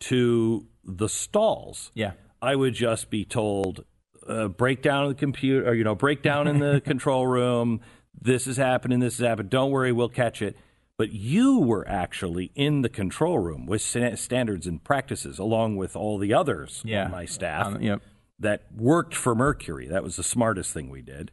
to 0.00 0.66
the 0.84 1.08
stalls. 1.08 1.90
Yeah. 1.94 2.12
I 2.42 2.56
would 2.56 2.74
just 2.74 3.10
be 3.10 3.24
told, 3.24 3.84
uh, 4.28 4.48
break 4.48 4.82
down 4.82 5.08
the 5.08 5.14
computer, 5.14 5.68
or, 5.68 5.74
you 5.74 5.84
know, 5.84 5.94
break 5.94 6.22
down 6.22 6.46
in 6.46 6.58
the 6.58 6.80
control 6.84 7.26
room. 7.26 7.80
This 8.20 8.46
is 8.46 8.56
happening. 8.56 9.00
This 9.00 9.14
is 9.14 9.26
happening. 9.26 9.48
Don't 9.48 9.70
worry, 9.70 9.92
we'll 9.92 10.08
catch 10.08 10.42
it. 10.42 10.56
But 10.98 11.12
you 11.12 11.58
were 11.58 11.88
actually 11.88 12.50
in 12.54 12.82
the 12.82 12.90
control 12.90 13.38
room 13.38 13.64
with 13.64 13.80
standards 13.80 14.66
and 14.66 14.84
practices, 14.84 15.38
along 15.38 15.76
with 15.76 15.96
all 15.96 16.18
the 16.18 16.34
others 16.34 16.82
Yeah. 16.84 17.06
on 17.06 17.10
my 17.10 17.24
staff 17.24 17.66
Um, 17.68 17.80
yep. 17.82 18.02
That 18.40 18.62
worked 18.76 19.14
for 19.14 19.34
Mercury. 19.34 19.86
That 19.86 20.02
was 20.02 20.16
the 20.16 20.22
smartest 20.22 20.72
thing 20.72 20.90
we 20.90 21.02
did. 21.02 21.30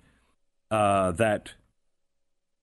Uh, 0.70 1.12
that 1.14 1.54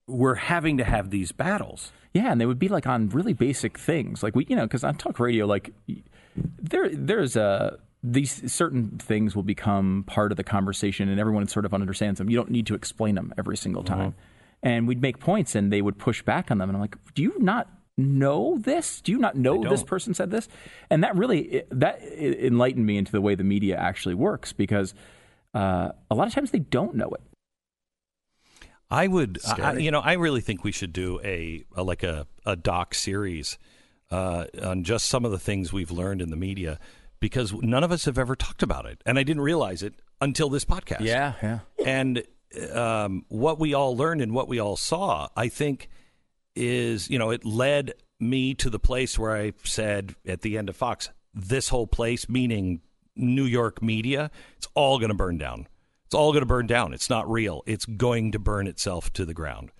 we're 0.07 0.35
having 0.35 0.77
to 0.77 0.83
have 0.83 1.09
these 1.09 1.31
battles. 1.31 1.91
Yeah, 2.13 2.31
and 2.31 2.39
they 2.39 2.45
would 2.45 2.59
be 2.59 2.69
like 2.69 2.87
on 2.87 3.09
really 3.09 3.33
basic 3.33 3.77
things, 3.77 4.23
like 4.23 4.35
we, 4.35 4.45
you 4.47 4.55
know, 4.55 4.63
because 4.63 4.83
on 4.83 4.95
talk 4.95 5.19
radio, 5.19 5.45
like 5.45 5.73
there, 6.37 6.89
there's 6.89 7.35
a 7.35 7.79
these 8.03 8.51
certain 8.53 8.99
things 8.99 9.35
will 9.35 9.43
become 9.43 10.03
part 10.05 10.31
of 10.31 10.37
the 10.37 10.43
conversation, 10.43 11.09
and 11.09 11.19
everyone 11.19 11.47
sort 11.47 11.65
of 11.65 11.73
understands 11.73 12.19
them. 12.19 12.29
You 12.29 12.37
don't 12.37 12.51
need 12.51 12.67
to 12.67 12.75
explain 12.75 13.15
them 13.15 13.33
every 13.37 13.57
single 13.57 13.83
time. 13.83 14.13
And 14.61 14.87
we'd 14.87 15.01
make 15.01 15.19
points, 15.19 15.55
and 15.55 15.73
they 15.73 15.81
would 15.81 15.97
push 15.97 16.21
back 16.21 16.51
on 16.51 16.59
them, 16.59 16.69
and 16.69 16.77
I'm 16.77 16.81
like, 16.81 16.95
do 17.15 17.23
you 17.23 17.33
not 17.39 17.67
know 17.97 18.57
this? 18.57 19.01
Do 19.01 19.11
you 19.11 19.17
not 19.17 19.35
know 19.35 19.63
this 19.63 19.83
person 19.83 20.13
said 20.13 20.31
this? 20.31 20.47
And 20.89 21.03
that 21.03 21.15
really 21.15 21.63
that 21.71 22.01
enlightened 22.01 22.85
me 22.85 22.97
into 22.97 23.11
the 23.11 23.21
way 23.21 23.35
the 23.35 23.43
media 23.43 23.77
actually 23.77 24.15
works, 24.15 24.53
because 24.53 24.93
uh, 25.53 25.89
a 26.09 26.15
lot 26.15 26.27
of 26.27 26.33
times 26.33 26.51
they 26.51 26.59
don't 26.59 26.95
know 26.95 27.09
it. 27.09 27.21
I 28.91 29.07
would, 29.07 29.39
I, 29.47 29.77
you 29.77 29.89
know, 29.89 29.99
I 29.99 30.13
really 30.13 30.41
think 30.41 30.63
we 30.63 30.71
should 30.71 30.93
do 30.93 31.19
a, 31.23 31.63
a 31.75 31.83
like 31.83 32.03
a, 32.03 32.27
a 32.45 32.55
doc 32.55 32.93
series 32.93 33.57
uh, 34.11 34.45
on 34.61 34.83
just 34.83 35.07
some 35.07 35.25
of 35.25 35.31
the 35.31 35.39
things 35.39 35.73
we've 35.73 35.91
learned 35.91 36.21
in 36.21 36.29
the 36.29 36.35
media 36.35 36.79
because 37.19 37.51
none 37.53 37.83
of 37.83 37.91
us 37.91 38.05
have 38.05 38.19
ever 38.19 38.35
talked 38.35 38.61
about 38.61 38.85
it, 38.85 39.01
and 39.05 39.17
I 39.17 39.23
didn't 39.23 39.41
realize 39.41 39.81
it 39.81 39.95
until 40.21 40.49
this 40.49 40.65
podcast. 40.65 41.01
Yeah, 41.01 41.33
yeah. 41.41 41.59
and 41.83 42.23
um, 42.73 43.25
what 43.29 43.59
we 43.59 43.73
all 43.73 43.97
learned 43.97 44.21
and 44.21 44.33
what 44.33 44.47
we 44.47 44.59
all 44.59 44.77
saw, 44.77 45.29
I 45.35 45.47
think, 45.47 45.89
is 46.55 47.09
you 47.09 47.19
know 47.19 47.31
it 47.31 47.45
led 47.45 47.93
me 48.19 48.53
to 48.55 48.69
the 48.69 48.79
place 48.79 49.19
where 49.19 49.35
I 49.35 49.53
said 49.63 50.15
at 50.25 50.41
the 50.41 50.57
end 50.57 50.69
of 50.69 50.75
Fox, 50.75 51.09
this 51.33 51.69
whole 51.69 51.87
place, 51.87 52.29
meaning 52.29 52.81
New 53.15 53.43
York 53.43 53.81
media, 53.81 54.31
it's 54.57 54.67
all 54.73 54.99
going 54.99 55.09
to 55.09 55.15
burn 55.15 55.37
down. 55.37 55.67
It's 56.05 56.15
all 56.15 56.31
going 56.31 56.41
to 56.41 56.47
burn 56.47 56.67
down. 56.67 56.93
It's 56.93 57.09
not 57.09 57.29
real. 57.29 57.63
It's 57.65 57.85
going 57.85 58.31
to 58.33 58.39
burn 58.39 58.67
itself 58.67 59.11
to 59.13 59.25
the 59.25 59.33
ground. 59.33 59.71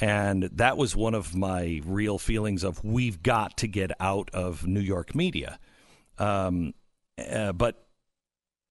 And 0.00 0.44
that 0.44 0.76
was 0.76 0.96
one 0.96 1.14
of 1.14 1.34
my 1.34 1.80
real 1.84 2.18
feelings 2.18 2.64
of 2.64 2.82
we've 2.82 3.22
got 3.22 3.58
to 3.58 3.68
get 3.68 3.92
out 4.00 4.30
of 4.32 4.66
New 4.66 4.80
York 4.80 5.14
media. 5.14 5.58
Um, 6.18 6.74
uh, 7.18 7.52
but 7.52 7.86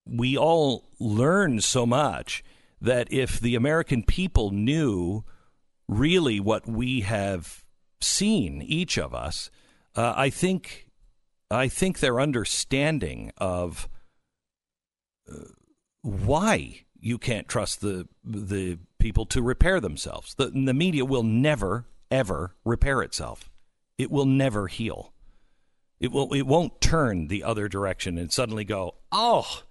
we 0.04 0.36
all 0.36 0.84
learn 0.98 1.60
so 1.60 1.86
much 1.86 2.42
that 2.80 3.12
if 3.12 3.38
the 3.38 3.54
American 3.54 4.02
people 4.02 4.50
knew 4.50 5.24
really 5.88 6.40
what 6.40 6.66
we 6.66 7.00
have 7.02 7.64
seen, 8.00 8.62
each 8.62 8.98
of 8.98 9.14
us, 9.14 9.50
uh, 9.96 10.14
I 10.16 10.30
think, 10.30 10.88
I 11.50 11.68
think 11.68 11.98
their 11.98 12.20
understanding 12.20 13.32
of 13.38 13.88
uh, 15.30 15.36
why 16.02 16.84
you 16.98 17.18
can't 17.18 17.48
trust 17.48 17.80
the 17.80 18.08
the 18.24 18.78
people 18.98 19.26
to 19.26 19.42
repair 19.42 19.80
themselves. 19.80 20.34
The, 20.34 20.46
the 20.46 20.74
media 20.74 21.04
will 21.04 21.24
never 21.24 21.86
ever 22.10 22.54
repair 22.64 23.02
itself. 23.02 23.50
It 23.98 24.10
will 24.10 24.26
never 24.26 24.68
heal. 24.68 25.12
It 25.98 26.12
will. 26.12 26.32
It 26.32 26.46
won't 26.46 26.80
turn 26.80 27.28
the 27.28 27.44
other 27.44 27.68
direction 27.68 28.18
and 28.18 28.32
suddenly 28.32 28.64
go, 28.64 28.96
oh 29.10 29.62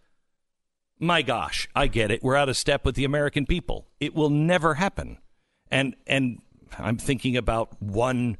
my 0.99 1.21
gosh, 1.21 1.67
I 1.75 1.87
get 1.87 2.11
it. 2.11 2.23
We're 2.23 2.35
out 2.35 2.49
of 2.49 2.57
step 2.57 2.85
with 2.85 2.95
the 2.95 3.05
American 3.05 3.45
people. 3.45 3.87
It 3.99 4.13
will 4.13 4.29
never 4.29 4.75
happen. 4.75 5.17
And 5.71 5.95
and 6.05 6.41
I'm 6.77 6.97
thinking 6.97 7.37
about 7.37 7.81
one 7.81 8.37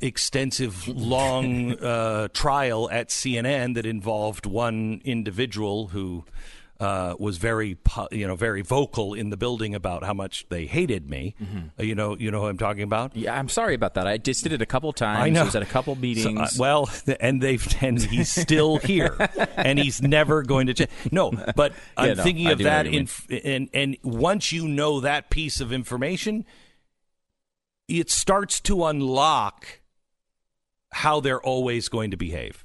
extensive, 0.00 0.86
long 0.88 1.72
uh, 1.82 2.28
trial 2.28 2.90
at 2.90 3.08
CNN 3.08 3.74
that 3.74 3.86
involved 3.86 4.46
one 4.46 5.00
individual 5.04 5.88
who 5.88 6.24
uh, 6.80 7.14
was 7.18 7.36
very, 7.36 7.76
you 8.10 8.26
know, 8.26 8.34
very 8.34 8.62
vocal 8.62 9.12
in 9.12 9.28
the 9.28 9.36
building 9.36 9.74
about 9.74 10.02
how 10.02 10.14
much 10.14 10.46
they 10.48 10.64
hated 10.64 11.10
me. 11.10 11.34
Uh, 11.78 11.82
you 11.82 11.94
know, 11.94 12.16
you 12.16 12.30
know 12.30 12.40
who 12.40 12.46
I'm 12.46 12.56
talking 12.56 12.82
about. 12.82 13.14
Yeah, 13.14 13.38
I'm 13.38 13.50
sorry 13.50 13.74
about 13.74 13.94
that. 13.94 14.06
I 14.06 14.16
just 14.16 14.42
did 14.42 14.52
it 14.54 14.62
a 14.62 14.66
couple 14.66 14.90
times. 14.94 15.20
I 15.20 15.28
know. 15.28 15.42
I 15.42 15.44
was 15.44 15.54
at 15.54 15.62
a 15.62 15.66
couple 15.66 15.94
So, 15.94 16.00
meetings. 16.00 16.40
uh, 16.40 16.48
well, 16.58 16.88
and 17.20 17.42
they've 17.42 17.66
and 17.82 18.00
he's 18.02 18.30
still 18.32 18.78
here, 18.78 19.14
and 19.56 19.78
he's 19.78 20.00
never 20.00 20.42
going 20.42 20.68
to 20.68 20.74
change. 20.74 20.90
No, 21.12 21.30
but 21.54 21.74
I'm 21.98 22.16
no, 22.16 22.22
thinking 22.22 22.46
I 22.46 22.52
of 22.52 22.58
that. 22.60 22.86
In, 22.86 23.08
and 23.44 23.68
and 23.74 23.96
once 24.02 24.50
you 24.50 24.66
know 24.66 25.00
that 25.00 25.28
piece 25.28 25.60
of 25.60 25.72
information, 25.74 26.46
it 27.88 28.10
starts 28.10 28.58
to 28.62 28.86
unlock 28.86 29.80
how 30.92 31.20
they're 31.20 31.42
always 31.42 31.88
going 31.88 32.10
to 32.12 32.16
behave. 32.16 32.64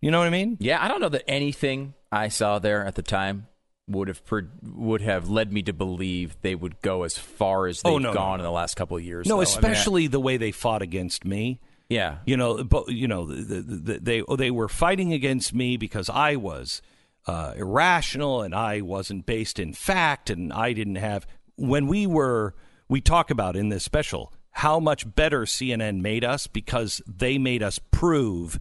You 0.00 0.10
know 0.10 0.18
what 0.18 0.26
I 0.26 0.30
mean? 0.30 0.58
yeah, 0.60 0.84
I 0.84 0.88
don't 0.88 1.00
know 1.00 1.08
that 1.08 1.24
anything 1.26 1.94
I 2.14 2.28
saw 2.28 2.58
there 2.58 2.84
at 2.84 2.94
the 2.94 3.02
time 3.02 3.46
would 3.86 4.08
have 4.08 4.24
per- 4.24 4.48
would 4.62 5.02
have 5.02 5.28
led 5.28 5.52
me 5.52 5.62
to 5.64 5.72
believe 5.72 6.36
they 6.40 6.54
would 6.54 6.80
go 6.80 7.02
as 7.02 7.18
far 7.18 7.66
as 7.66 7.82
they've 7.82 7.92
Oh, 7.92 7.98
no, 7.98 8.14
gone 8.14 8.38
no. 8.38 8.42
in 8.42 8.42
the 8.42 8.50
last 8.50 8.76
couple 8.76 8.96
of 8.96 9.02
years. 9.02 9.26
No, 9.26 9.36
though. 9.36 9.42
I 9.42 9.44
mean, 9.44 9.46
I- 9.48 9.50
especially 9.52 10.06
the 10.06 10.20
way 10.20 10.36
they 10.38 10.52
fought 10.52 10.80
against 10.82 11.24
me. 11.24 11.60
yeah. 11.90 12.18
You 12.24 12.36
know, 12.38 12.64
but 12.64 12.88
you 12.88 13.06
know, 13.08 13.26
the, 13.26 13.60
the, 13.60 13.60
the, 13.76 13.98
they 14.00 14.22
they 14.38 14.50
were 14.50 14.68
fighting 14.68 15.12
against 15.12 15.52
me 15.54 15.76
because 15.76 16.08
I 16.08 16.36
was 16.36 16.80
uh, 17.26 17.52
irrational 17.56 18.40
and 18.42 18.54
I 18.54 18.80
wasn't 18.80 19.26
based 19.26 19.58
in 19.58 19.72
fact, 19.74 20.30
and 20.30 20.52
I 20.52 20.72
didn't 20.72 20.96
have. 20.96 21.26
When 21.56 21.86
we 21.86 22.06
were, 22.06 22.54
we 22.88 23.00
talk 23.02 23.30
about 23.30 23.54
in 23.54 23.68
this 23.68 23.84
special 23.84 24.32
how 24.50 24.80
much 24.80 25.14
better 25.14 25.42
CNN 25.42 26.00
made 26.00 26.24
us 26.24 26.46
because 26.46 27.02
they 27.06 27.36
made 27.38 27.62
us 27.62 27.78
prove 27.90 28.58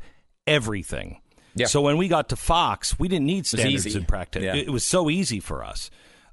everything. 0.48 1.20
Yeah. 1.56 1.68
So 1.68 1.82
when 1.82 1.98
we 1.98 2.08
got 2.08 2.30
to 2.30 2.36
Fox, 2.36 2.98
we 3.00 3.08
didn't 3.08 3.26
need 3.28 3.46
standards 3.46 3.96
in 3.96 4.06
practice. 4.06 4.44
Yeah. 4.44 4.56
It 4.56 4.70
was 4.72 4.86
so 4.86 5.10
easy 5.10 5.40
for 5.40 5.64
us, 5.64 5.90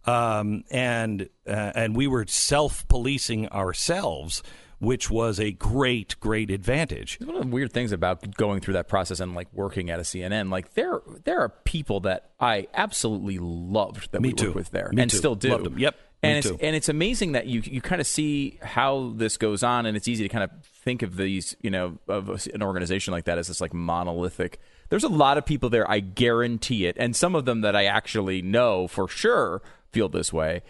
um, 0.06 0.64
and 0.70 1.28
uh, 1.46 1.72
and 1.74 1.94
we 1.96 2.06
were 2.06 2.26
self 2.26 2.86
policing 2.88 3.48
ourselves, 3.48 4.42
which 4.78 5.10
was 5.10 5.38
a 5.38 5.52
great, 5.52 6.18
great 6.20 6.50
advantage. 6.50 7.18
One 7.20 7.36
of 7.36 7.42
the 7.42 7.48
weird 7.48 7.72
things 7.72 7.92
about 7.92 8.34
going 8.36 8.60
through 8.60 8.74
that 8.74 8.88
process 8.88 9.20
and 9.20 9.34
like 9.34 9.48
working 9.52 9.90
at 9.90 9.98
a 9.98 10.02
CNN, 10.02 10.50
like 10.50 10.74
there 10.74 11.00
there 11.24 11.40
are 11.40 11.50
people 11.50 12.00
that 12.00 12.30
I 12.40 12.68
absolutely 12.74 13.38
loved 13.38 14.12
that 14.12 14.22
Me 14.22 14.30
we 14.30 14.32
too. 14.32 14.46
worked 14.46 14.56
with 14.56 14.70
there, 14.70 14.90
Me 14.92 15.02
and 15.02 15.10
too. 15.10 15.16
still 15.18 15.34
do. 15.34 15.50
Loved 15.50 15.66
'em. 15.66 15.78
Yep. 15.78 15.96
And 16.22 16.32
Me 16.34 16.38
it's 16.38 16.48
too. 16.48 16.58
and 16.60 16.76
it's 16.76 16.88
amazing 16.88 17.32
that 17.32 17.46
you 17.46 17.62
you 17.64 17.80
kind 17.80 18.00
of 18.00 18.06
see 18.06 18.58
how 18.62 19.12
this 19.16 19.36
goes 19.36 19.62
on, 19.62 19.84
and 19.86 19.96
it's 19.96 20.08
easy 20.08 20.22
to 20.24 20.28
kind 20.28 20.44
of 20.44 20.50
think 20.82 21.02
of 21.02 21.16
these, 21.16 21.56
you 21.62 21.70
know, 21.70 21.98
of 22.08 22.46
an 22.54 22.62
organization 22.62 23.12
like 23.12 23.24
that 23.24 23.36
as 23.38 23.48
this 23.48 23.60
like 23.60 23.74
monolithic. 23.74 24.58
There's 24.90 25.04
a 25.04 25.08
lot 25.08 25.38
of 25.38 25.46
people 25.46 25.70
there, 25.70 25.90
I 25.90 26.00
guarantee 26.00 26.86
it, 26.86 26.96
and 26.98 27.16
some 27.16 27.34
of 27.34 27.46
them 27.46 27.62
that 27.62 27.74
I 27.74 27.86
actually 27.86 28.42
know 28.42 28.86
for 28.86 29.08
sure 29.08 29.62
feel 29.92 30.08
this 30.08 30.32
way. 30.32 30.62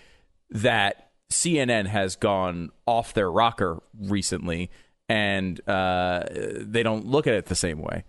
That 0.50 1.10
CNN 1.30 1.86
has 1.86 2.16
gone 2.16 2.70
off 2.86 3.14
their 3.14 3.30
rocker 3.30 3.82
recently, 3.98 4.70
and 5.08 5.60
uh, 5.68 6.24
they 6.30 6.82
don't 6.82 7.06
look 7.06 7.26
at 7.26 7.34
it 7.34 7.46
the 7.46 7.54
same 7.54 7.80
way. 7.80 8.04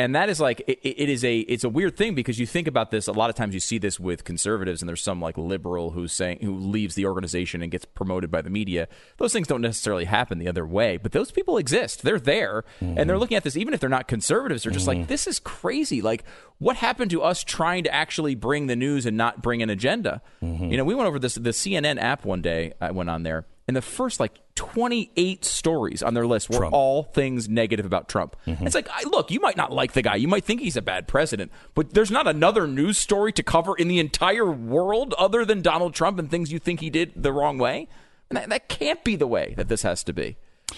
And 0.00 0.14
that 0.14 0.30
is 0.30 0.40
like 0.40 0.62
it, 0.66 0.78
it 0.82 1.08
is 1.10 1.22
a 1.24 1.40
it's 1.40 1.62
a 1.62 1.68
weird 1.68 1.94
thing 1.94 2.14
because 2.14 2.38
you 2.38 2.46
think 2.46 2.66
about 2.66 2.90
this 2.90 3.06
a 3.06 3.12
lot 3.12 3.28
of 3.28 3.36
times 3.36 3.52
you 3.52 3.60
see 3.60 3.76
this 3.76 4.00
with 4.00 4.24
conservatives 4.24 4.80
and 4.80 4.88
there's 4.88 5.02
some 5.02 5.20
like 5.20 5.36
liberal 5.36 5.90
who's 5.90 6.14
saying 6.14 6.38
who 6.40 6.56
leaves 6.56 6.94
the 6.94 7.04
organization 7.04 7.60
and 7.60 7.70
gets 7.70 7.84
promoted 7.84 8.30
by 8.30 8.40
the 8.40 8.48
media. 8.48 8.88
Those 9.18 9.34
things 9.34 9.46
don't 9.46 9.60
necessarily 9.60 10.06
happen 10.06 10.38
the 10.38 10.48
other 10.48 10.66
way, 10.66 10.96
but 10.96 11.12
those 11.12 11.30
people 11.30 11.58
exist. 11.58 12.02
They're 12.02 12.18
there 12.18 12.64
and 12.80 12.96
they're 12.96 13.04
mm-hmm. 13.04 13.20
looking 13.20 13.36
at 13.36 13.44
this 13.44 13.58
even 13.58 13.74
if 13.74 13.80
they're 13.80 13.90
not 13.90 14.08
conservatives. 14.08 14.62
They're 14.62 14.72
just 14.72 14.86
like 14.86 14.98
mm-hmm. 14.98 15.06
this 15.08 15.26
is 15.26 15.38
crazy. 15.38 16.00
Like 16.00 16.24
what 16.58 16.76
happened 16.76 17.10
to 17.10 17.22
us 17.22 17.44
trying 17.44 17.84
to 17.84 17.94
actually 17.94 18.34
bring 18.34 18.68
the 18.68 18.76
news 18.76 19.04
and 19.04 19.18
not 19.18 19.42
bring 19.42 19.60
an 19.62 19.68
agenda? 19.68 20.22
Mm-hmm. 20.42 20.70
You 20.70 20.78
know, 20.78 20.84
we 20.84 20.94
went 20.94 21.08
over 21.08 21.18
this 21.18 21.34
the 21.34 21.50
CNN 21.50 22.00
app 22.00 22.24
one 22.24 22.40
day. 22.40 22.72
I 22.80 22.90
went 22.92 23.10
on 23.10 23.22
there 23.22 23.44
and 23.70 23.76
the 23.76 23.82
first 23.82 24.18
like 24.18 24.36
28 24.60 25.42
stories 25.42 26.02
on 26.02 26.12
their 26.12 26.26
list 26.26 26.50
were 26.50 26.58
Trump. 26.58 26.74
all 26.74 27.04
things 27.04 27.48
negative 27.48 27.86
about 27.86 28.10
Trump. 28.10 28.36
It's 28.44 28.74
like, 28.74 28.90
I, 28.92 29.04
look, 29.04 29.30
you 29.30 29.40
might 29.40 29.56
not 29.56 29.72
like 29.72 29.94
the 29.94 30.02
guy, 30.02 30.16
you 30.16 30.28
might 30.28 30.44
think 30.44 30.60
he's 30.60 30.76
a 30.76 30.82
bad 30.82 31.08
president, 31.08 31.50
but 31.74 31.94
there's 31.94 32.10
not 32.10 32.26
another 32.26 32.66
news 32.66 32.98
story 32.98 33.32
to 33.32 33.42
cover 33.42 33.74
in 33.74 33.88
the 33.88 33.98
entire 33.98 34.50
world 34.50 35.14
other 35.14 35.46
than 35.46 35.62
Donald 35.62 35.94
Trump 35.94 36.18
and 36.18 36.30
things 36.30 36.52
you 36.52 36.58
think 36.58 36.80
he 36.80 36.90
did 36.90 37.14
the 37.16 37.32
wrong 37.32 37.56
way. 37.56 37.88
And 38.28 38.36
that, 38.36 38.50
that 38.50 38.68
can't 38.68 39.02
be 39.02 39.16
the 39.16 39.26
way 39.26 39.54
that 39.56 39.68
this 39.68 39.80
has 39.80 40.04
to 40.04 40.12
be. 40.12 40.36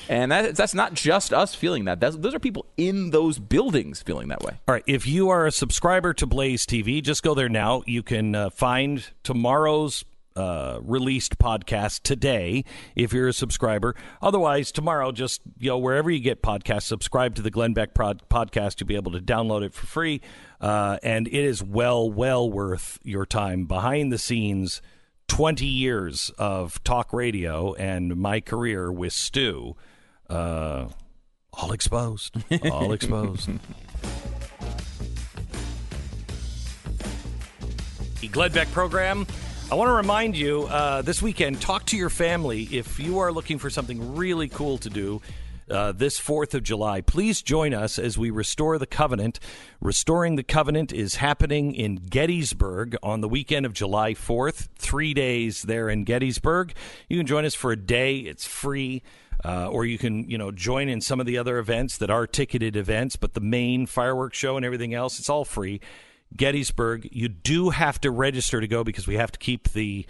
And 0.09 0.31
that, 0.31 0.55
that's 0.55 0.75
not 0.75 0.95
just 0.95 1.33
us 1.33 1.57
feeling 1.57 1.85
that. 1.87 1.99
That's, 1.99 2.17
those 2.17 2.35
are 2.37 2.39
people 2.39 2.67
in 2.77 3.11
those 3.11 3.41
buildings 3.41 4.01
feeling 4.01 4.29
that 4.29 4.43
way. 4.43 4.61
All 4.69 4.75
right. 4.75 4.85
If 4.87 5.09
you 5.09 5.29
are 5.31 5.45
a 5.45 5.51
subscriber 5.51 6.15
to 6.15 6.27
Blaze 6.27 6.65
TV, 6.67 7.03
just 7.03 7.25
go 7.25 7.35
there 7.35 7.49
now. 7.49 7.83
You 7.85 8.05
can 8.05 8.35
uh, 8.37 8.51
find 8.51 9.05
tomorrow's 9.25 10.05
uh, 10.37 10.79
released 10.83 11.39
podcast 11.39 12.03
today 12.03 12.65
if 12.97 13.13
you're 13.13 13.29
a 13.29 13.33
subscriber. 13.33 13.95
Otherwise, 14.21 14.73
tomorrow, 14.73 15.13
just 15.13 15.41
you 15.59 15.71
know 15.71 15.79
wherever 15.79 16.11
you 16.11 16.21
get 16.21 16.43
podcasts, 16.43 16.83
subscribe 16.85 17.35
to 17.37 17.43
the 17.43 17.51
Glenn 17.51 17.73
Beck 17.73 17.95
pod- 17.95 18.23
podcast. 18.29 18.81
You'll 18.81 18.89
be 18.89 18.97
able 18.97 19.13
to 19.13 19.21
download 19.21 19.63
it 19.63 19.75
for 19.75 19.87
free, 19.87 20.21
uh, 20.61 20.99
and 21.03 21.27
it 21.27 21.35
is 21.35 21.63
well, 21.63 22.11
well 22.11 22.51
worth 22.51 22.99
your 23.03 23.27
time 23.27 23.67
behind 23.67 24.13
the 24.13 24.19
scenes. 24.19 24.83
20 25.29 25.65
years 25.65 26.31
of 26.37 26.83
talk 26.85 27.11
radio 27.15 27.73
and 27.75 28.17
my 28.17 28.39
career 28.41 28.93
with 28.93 29.15
Stu, 29.15 29.77
uh, 30.29 30.89
all 31.55 31.73
exposed. 31.73 32.37
All 32.71 32.93
exposed. 32.93 33.49
the 38.23 38.29
Glenn 38.29 38.53
Beck 38.53 38.71
program. 38.71 39.27
I 39.73 39.75
want 39.75 39.89
to 39.89 39.95
remind 39.95 40.37
you 40.37 40.65
uh, 40.65 41.01
this 41.01 41.23
weekend, 41.23 41.63
talk 41.63 41.87
to 41.87 41.97
your 41.97 42.11
family. 42.11 42.65
If 42.71 43.01
you 43.01 43.21
are 43.21 43.33
looking 43.33 43.59
for 43.59 43.71
something 43.71 44.17
really 44.17 44.47
cool 44.47 44.77
to 44.77 44.91
do, 44.91 45.23
uh, 45.71 45.93
this 45.93 46.21
4th 46.21 46.53
of 46.53 46.63
July. 46.63 47.01
Please 47.01 47.41
join 47.41 47.73
us 47.73 47.99
as 47.99 48.19
we 48.19 48.29
restore 48.29 48.77
the 48.77 48.87
covenant. 48.87 49.41
Restoring 49.81 50.37
the 50.37 50.43
covenant 50.43 50.93
is 50.93 51.15
happening 51.15 51.75
in 51.75 51.97
Gettysburg 51.97 52.97
on 53.03 53.23
the 53.23 53.29
weekend 53.31 53.65
of 53.65 53.73
July 53.73 54.13
4th, 54.13 54.69
three 54.77 55.15
days 55.15 55.63
there 55.63 55.89
in 55.89 56.05
Gettysburg. 56.05 56.75
You 57.09 57.17
can 57.17 57.27
join 57.27 57.47
us 57.47 57.55
for 57.55 57.73
a 57.73 57.77
day, 57.77 58.19
it's 58.19 58.47
free. 58.47 59.03
Uh, 59.43 59.69
or 59.69 59.87
you 59.87 59.97
can, 59.97 60.29
you 60.29 60.37
know, 60.37 60.51
join 60.53 60.91
in 60.91 61.01
some 61.01 61.19
of 61.19 61.25
the 61.25 61.39
other 61.39 61.57
events 61.57 61.97
that 61.97 62.11
are 62.11 62.27
ticketed 62.27 62.77
events, 62.77 63.17
but 63.17 63.33
the 63.33 63.41
main 63.41 63.87
fireworks 63.87 64.37
show 64.37 64.59
and 64.59 64.67
everything 64.67 64.93
else, 64.93 65.19
it's 65.19 65.31
all 65.31 65.47
free. 65.47 65.81
Gettysburg, 66.37 67.09
you 67.13 67.29
do 67.29 67.71
have 67.71 68.01
to 68.03 68.11
register 68.11 68.61
to 68.61 68.67
go 68.67 68.85
because 68.85 69.07
we 69.07 69.17
have 69.17 69.33
to 69.33 69.39
keep 69.39 69.73
the 69.73 70.07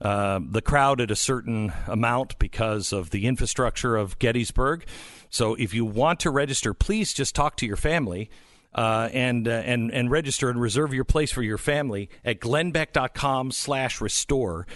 uh, 0.00 0.40
the 0.50 0.60
crowd 0.60 1.00
at 1.00 1.10
a 1.10 1.16
certain 1.16 1.72
amount 1.86 2.38
because 2.38 2.92
of 2.92 3.10
the 3.10 3.26
infrastructure 3.26 3.96
of 3.96 4.18
Gettysburg. 4.18 4.84
So 5.30 5.54
if 5.54 5.72
you 5.72 5.86
want 5.86 6.20
to 6.20 6.30
register, 6.30 6.74
please 6.74 7.14
just 7.14 7.34
talk 7.34 7.56
to 7.58 7.66
your 7.66 7.76
family. 7.76 8.30
Uh, 8.74 9.08
and 9.14 9.48
uh, 9.48 9.52
and 9.52 9.90
and 9.90 10.10
register 10.10 10.50
and 10.50 10.60
reserve 10.60 10.92
your 10.92 11.04
place 11.04 11.32
for 11.32 11.42
your 11.42 11.56
family 11.56 12.10
at 12.26 12.40
glennbeck.com 12.40 13.50
slash 13.50 14.02
restore 14.02 14.66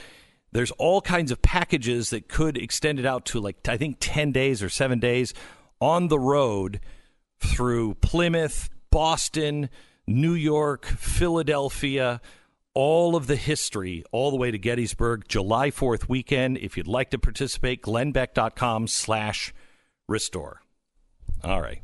there's 0.53 0.71
all 0.73 1.01
kinds 1.01 1.31
of 1.31 1.43
packages 1.43 2.11
that 2.11 2.29
could 2.29 2.57
extend 2.57 2.99
it 2.99 3.05
out 3.05 3.27
to 3.27 3.39
like 3.41 3.57
i 3.69 3.77
think 3.77 3.99
10 4.01 4.33
days 4.33 4.63
or 4.63 4.71
7 4.71 4.99
days 4.99 5.35
on 5.81 6.09
the 6.09 6.19
road 6.19 6.81
through 7.41 7.95
plymouth 7.97 8.71
boston 8.91 9.69
new 10.11 10.35
york 10.35 10.85
philadelphia 10.85 12.21
all 12.75 13.17
of 13.17 13.27
the 13.27 13.37
history 13.37 14.05
all 14.13 14.31
the 14.31 14.37
way 14.37 14.51
to 14.51 14.59
Gettysburg, 14.59 15.25
July 15.29 15.71
4th 15.71 16.09
weekend. 16.09 16.59
If 16.59 16.77
you'd 16.77 16.87
like 16.87 17.11
to 17.11 17.19
participate, 17.19 17.83
glennbeck.com 17.83 18.87
slash 18.87 19.53
restore. 20.09 20.63
All 21.43 21.61
right. 21.61 21.83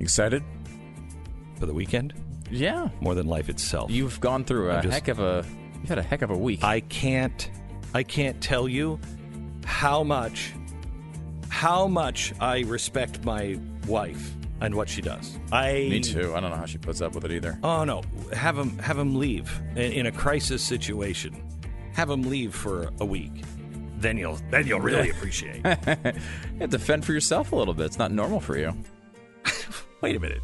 Excited? 0.00 0.42
For 1.58 1.66
the 1.66 1.74
weekend? 1.74 2.14
Yeah. 2.50 2.88
More 3.00 3.14
than 3.14 3.26
life 3.26 3.48
itself. 3.48 3.90
You've 3.90 4.18
gone 4.20 4.44
through 4.44 4.70
a 4.70 4.82
heck 4.82 5.08
of 5.08 5.20
a 5.20 5.44
you've 5.80 5.88
had 5.88 5.98
a 5.98 6.02
heck 6.02 6.22
of 6.22 6.30
a 6.30 6.36
week. 6.36 6.64
I 6.64 6.80
can't 6.80 7.50
I 7.94 8.02
can't 8.02 8.40
tell 8.40 8.66
you 8.66 8.98
how 9.64 10.02
much 10.02 10.54
how 11.48 11.86
much 11.86 12.32
I 12.40 12.60
respect 12.60 13.24
my 13.24 13.58
wife 13.86 14.34
and 14.60 14.74
what 14.74 14.88
she 14.88 15.02
does. 15.02 15.38
I 15.52 15.72
Me 15.90 16.00
too. 16.00 16.34
I 16.34 16.40
don't 16.40 16.50
know 16.50 16.56
how 16.56 16.66
she 16.66 16.78
puts 16.78 17.00
up 17.00 17.14
with 17.14 17.24
it 17.24 17.32
either. 17.32 17.58
Oh 17.62 17.84
no, 17.84 18.02
have 18.32 18.56
him 18.56 18.78
have 18.78 18.98
him 18.98 19.16
leave 19.16 19.50
in, 19.76 19.92
in 19.92 20.06
a 20.06 20.12
crisis 20.12 20.62
situation. 20.62 21.42
Have 21.94 22.10
him 22.10 22.22
leave 22.22 22.54
for 22.54 22.90
a 23.00 23.04
week. 23.04 23.32
Then 23.98 24.16
you'll 24.16 24.38
then 24.50 24.66
you'll 24.66 24.80
really 24.80 25.10
appreciate. 25.10 25.62
It. 25.64 26.16
Yeah, 26.58 26.66
defend 26.66 27.04
for 27.04 27.12
yourself 27.12 27.52
a 27.52 27.56
little 27.56 27.74
bit. 27.74 27.86
It's 27.86 27.98
not 27.98 28.12
normal 28.12 28.40
for 28.40 28.58
you. 28.58 28.74
Wait 30.00 30.16
a 30.16 30.20
minute. 30.20 30.42